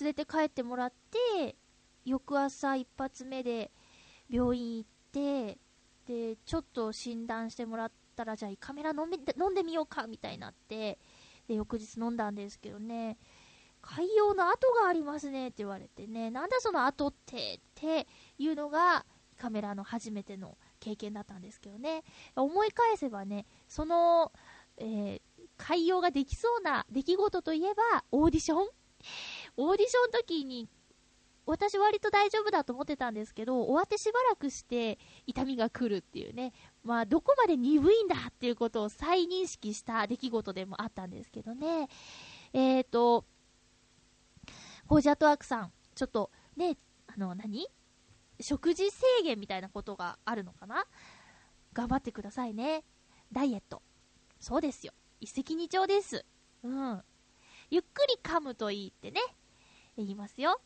[0.00, 0.92] 連れて帰ってもらっ
[1.36, 1.54] て、
[2.04, 3.70] 翌朝一発目で
[4.28, 5.58] 病院行って、
[6.06, 10.98] で、ちょっと診断してもらったら、じゃあ胃カメラ飲み飲んでみようかみたいになって、
[11.48, 13.18] で、翌日飲んだんですけどね、
[13.80, 18.06] 潰瘍の跡がありますねって言われてね、なんだその跡って、って
[18.38, 19.04] いうのが、
[19.36, 22.04] カメラの初めての経験だったんですけどね。
[22.36, 24.32] 思い返せばね、その、
[24.76, 25.20] えー、
[25.56, 28.68] 潰瘍ができそうな出来事といえば、オーディション？
[29.56, 30.68] オーディションの時に、
[31.46, 41.88] 私割と大丈夫だと思ってたんですけど、終わってしばらくして痛みが来るっていうね、まあどこまで鈍いんだっていうことを再認識した出来事でもあったんですけどね。
[42.52, 43.26] えーと、
[44.86, 47.66] コージャットワークさん、ちょっとね、あの何、
[48.40, 50.86] 食事制限みたいなことがあるのかな？
[51.72, 52.84] 頑張ってくださいね。
[53.32, 53.82] ダイエット。
[54.40, 54.92] そうですよ。
[55.20, 56.24] 一石二鳥です。
[56.62, 57.02] うん。
[57.70, 59.20] ゆっくり噛むといいってね、
[59.96, 60.60] 言いますよ。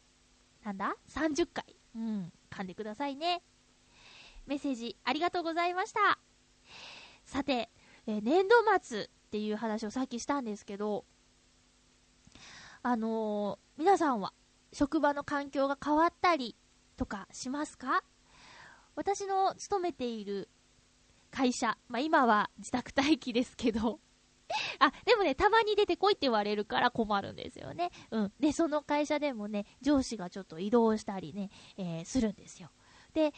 [0.64, 1.64] なんだ ?30 回。
[1.94, 2.32] うん。
[2.50, 3.42] 噛んでくださいね。
[4.46, 6.18] メッセージありがとうございました。
[7.24, 7.70] さて、
[8.06, 11.04] え年度末っていう話をさっきしたんですけど、
[12.82, 14.32] あのー皆さんは
[14.72, 16.56] 職場の環境が変わったり
[16.96, 18.02] とかしますか？
[18.96, 20.48] 私の勤めている
[21.30, 24.00] 会社、まあ、今は自宅待機ですけど、
[24.78, 27.90] あ、でもね、たまに出てこいって言われるから困るんですよね。
[28.10, 28.32] うん。
[28.40, 32.70] で、その会社でもね、上司がちょっと移動したりね、えーするんですよ。
[33.12, 33.32] で、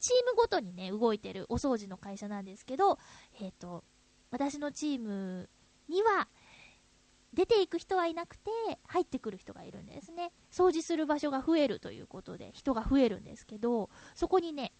[0.00, 2.98] チームごとにね、動いてるお掃除の会社なんですけど、
[3.40, 3.84] えっ、と、
[4.30, 5.48] 私のチーム
[5.88, 6.28] には、
[7.34, 8.50] 出ていく人はいなくて、
[8.84, 10.32] 入ってくる人がいるんですね。
[10.50, 14.72] 掃除する場所が増えるということで、人が増えるんですけど、そこにね、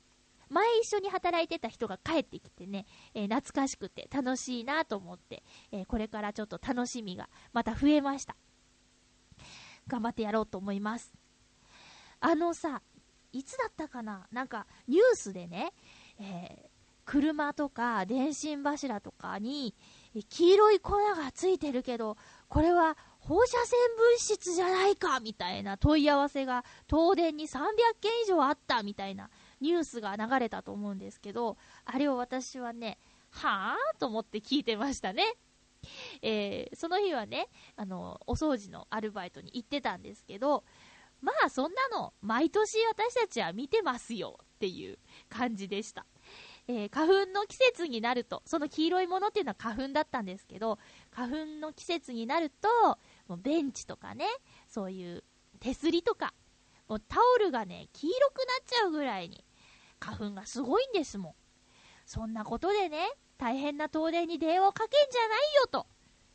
[0.51, 5.43] 前一緒に働いてた人が帰ってきてね、えー懐かしくて楽しいなと思って、
[5.73, 8.37] えーこれからちょっと楽しみがまた増えました。
[9.87, 11.13] 頑張ってやろうと思います。
[12.21, 12.83] あのさ、
[13.33, 14.27] いつだったかな？
[14.33, 15.73] なんかニュースでね、
[16.21, 16.69] えー
[17.11, 19.75] 車とか電信柱とかに
[20.29, 22.19] 黄色い粉がついてるけど、
[22.49, 27.61] これは放射線物質じゃないかみたいな問い合わせが東電に300
[27.99, 29.31] 件以上あったみたいな
[29.61, 32.99] ニュースが流れたと思うんですけど、あれを私はね、
[33.31, 35.35] はぁと思って聞いてましたね。
[36.23, 40.65] えーその日はね、あの、お掃除のアルバイトに行ってたんですけど、
[41.21, 44.99] まあそんなの毎年私たちは見てますよっていう
[45.29, 46.07] 感じでした。
[46.69, 50.79] えー花粉の季節になると、その黄色いものっていうのは花粉だったんですけど、
[51.11, 52.69] 花粉の季節になると、
[53.29, 54.27] もうベンチとかね、
[54.69, 55.25] そういう
[55.61, 56.35] 手すりとか、
[56.89, 59.45] もうタオルがね、黄色くなっちゃうぐらいに、
[60.01, 61.35] 花粉がすごいんですもん。
[62.07, 65.87] そんなことでね、大変な東電に電話をかけんじゃないよと。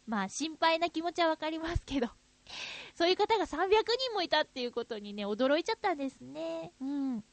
[0.05, 2.07] まあ心配な気持ちはわかりますけど、
[2.95, 6.72] そういう方が300人もいたっていうことにね、驚いちゃったんですね。
[6.80, 7.24] うん。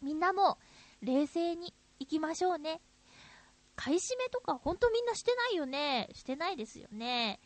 [0.00, 0.58] みんなも
[1.02, 2.80] 冷静に生きましょうね。
[3.76, 6.08] 買い占めとかほんとみんなしてないよね。
[6.12, 7.40] してないですよね。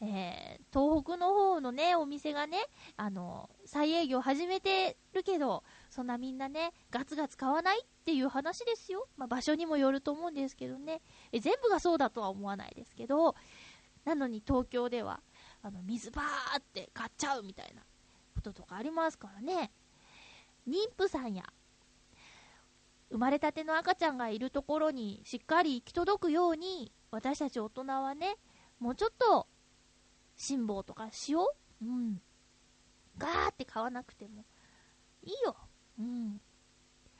[0.00, 2.58] えー、東北の方のね、お店がね、
[2.96, 5.62] あの、再営業始めてるけど、
[5.94, 9.06] そんなみんなね、ガツガツ買わないっていう話ですよ。
[9.16, 11.00] まあ、場所にもよると思うんですけどね。
[11.30, 13.36] え、全部がそうだとは思わないですけど、
[14.04, 15.20] なのに東京では、
[15.62, 17.82] あの、水バーって買っちゃうみたいな
[18.34, 19.70] こととかありますからね。
[20.68, 21.44] 妊婦さんや、
[23.10, 28.34] 生まれたての赤ちゃんがいるところにしっかり行き届くように、私たち大人はね、
[28.80, 29.46] もうちょっと
[30.34, 32.20] 辛抱とかしよううん。
[33.16, 34.44] ガーって買わなくても
[35.22, 35.56] いいよ。
[35.98, 36.40] うん。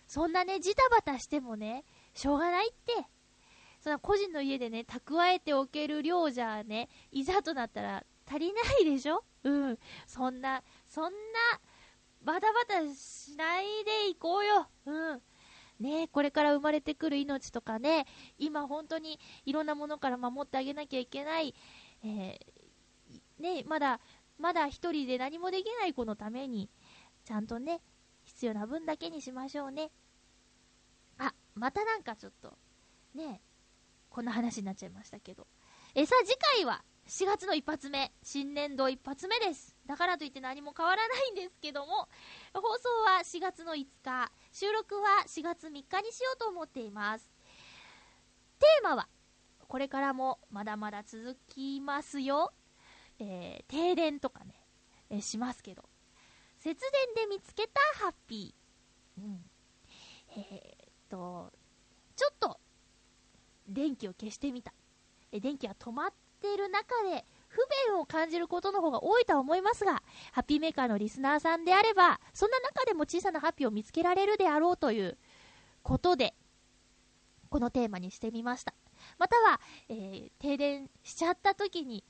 [0.07, 3.07] そんなね、ジタバタしてもね、しょうがないって。
[3.81, 9.25] そんな個人の家でね、蓄えておける量じゃね、いざとなったら足りないでしょ？
[9.43, 9.79] うん。
[10.07, 11.61] そんな、そんな、
[12.23, 14.69] バタバタしないでいこうよ。
[14.87, 15.23] うん。
[15.81, 18.07] ねこれから生まれてくる命とかね、
[18.39, 21.53] 今本当にいろんなものから守ってあげなきゃいけない、
[22.05, 24.01] えー、ねまだ、
[24.39, 26.71] まだ一人で何もできない子のために、
[27.25, 27.81] ちゃんとね、
[28.35, 29.91] 必要な分だけにしましょうね。
[31.19, 32.53] あ、またなんかちょっと、
[33.15, 33.41] ね
[34.11, 35.47] こんな話になっちゃいましたけど。
[35.95, 39.77] え、さあ次回は、4月の一発目、新年度一発目です。
[39.87, 42.09] だからといって何も変わらないんですけども、
[42.55, 47.31] 放送は4月の5日、収録は4月3日にしようと思っています。
[48.59, 49.09] テーマは、
[49.69, 52.53] これからもまだまだ続きますよ。
[53.19, 54.55] えー、停電とかね、
[55.11, 55.89] えー、しますけど。
[56.65, 56.81] 節
[57.15, 59.23] 電で見つけたハッピー。
[59.23, 59.45] うん。
[60.35, 61.53] えー、っと、
[62.17, 62.59] ちょっと、
[63.69, 64.73] 電気を消してみた。
[65.31, 70.03] え、電気が止まっている中で、不便を感じることの方が多いとは思いますが、
[70.33, 75.19] ハッピーメーカーのリスナーさんであれば、そんな中でも小さなハッピーを見つけられるであろうという
[75.83, 76.33] ことで、
[77.51, 78.73] このテーマにしてみました。
[79.19, 79.61] または、
[79.91, 82.05] えー、停電しちゃった時に、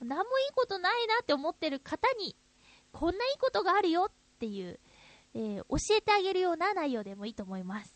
[0.00, 2.34] 何もいいことないなって思ってる方に、
[2.92, 4.78] こんないいことがあるよっていう、
[5.34, 7.94] えー、教えてあげるような内容でもいいと思います。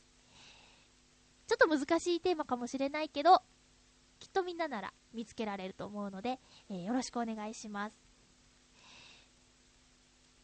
[1.46, 3.42] ちょっと難しいテーマかもしれないけど、
[4.18, 6.38] きっとみんななら見つけられると思うので、
[6.70, 7.96] えー、よろしくお願いします。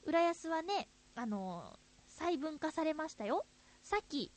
[0.05, 3.47] 浦安はね、あのー、細分化されましたよ。
[3.83, 4.33] さっき、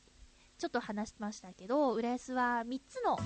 [0.58, 3.18] ちょっと話しましたけど、浦安は3つの、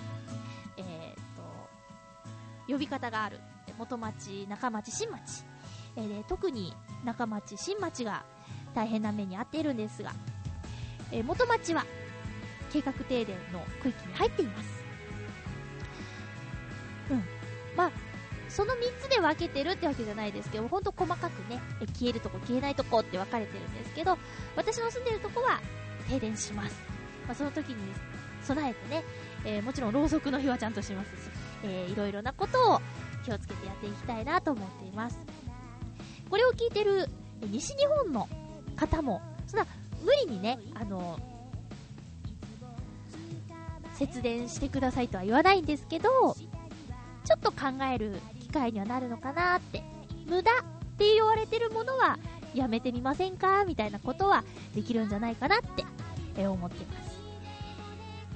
[0.78, 3.38] えー、と、呼び方がある。
[3.78, 5.44] 元町、中町、新町。
[5.98, 6.72] えー、特に
[7.04, 8.24] 中町、新町が
[8.74, 10.12] 大変な目に遭っているんですが、
[11.10, 11.84] えー、元町は
[12.72, 14.84] 計画停電の区域に入っています。
[17.10, 17.24] うん。
[17.76, 17.90] まあ、
[18.48, 24.16] その3つで分けてるってわけじゃないですけど、ほんと細かくね、え消えるとこ消えないとこって分かれてるんですけど、
[24.54, 25.60] 私の住んでるとこは
[26.08, 26.76] 停電します。
[27.26, 27.76] まあ、その時に
[28.42, 29.04] 備えてね、
[29.44, 31.30] えー、もちろんろうそくの日はちゃんとしますし、
[31.64, 32.80] えー、いろいろなことを
[33.24, 35.18] 気をつけてやっていきたいなと思っています。
[36.30, 37.08] これを聞いてる
[37.42, 38.28] 西日本の
[38.76, 39.66] 方も、そんな
[40.04, 41.18] 無理にね、あの、
[43.94, 46.08] 節電してくださいとは言わないんですけど、
[47.24, 49.82] ちょっと考える機会にはなるのかなって。
[50.26, 50.54] 無駄っ
[50.98, 52.18] て言われてるものは
[52.54, 55.84] やめてみませんかみたいなことはできるんじゃないかなって、
[56.36, 57.18] え思ってます。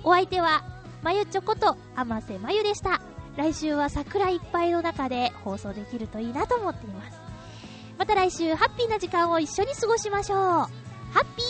[0.03, 0.64] お相手は、
[1.03, 3.01] まゆちょこと甘瀬まゆでした。
[3.36, 7.18] 来週は桜いっぱいの中で放送できるといいなと思っています。
[8.03, 10.39] また来週ハッピーな時間を一緒に過ごしましょう。
[10.39, 10.67] ハ
[11.21, 11.47] ッピー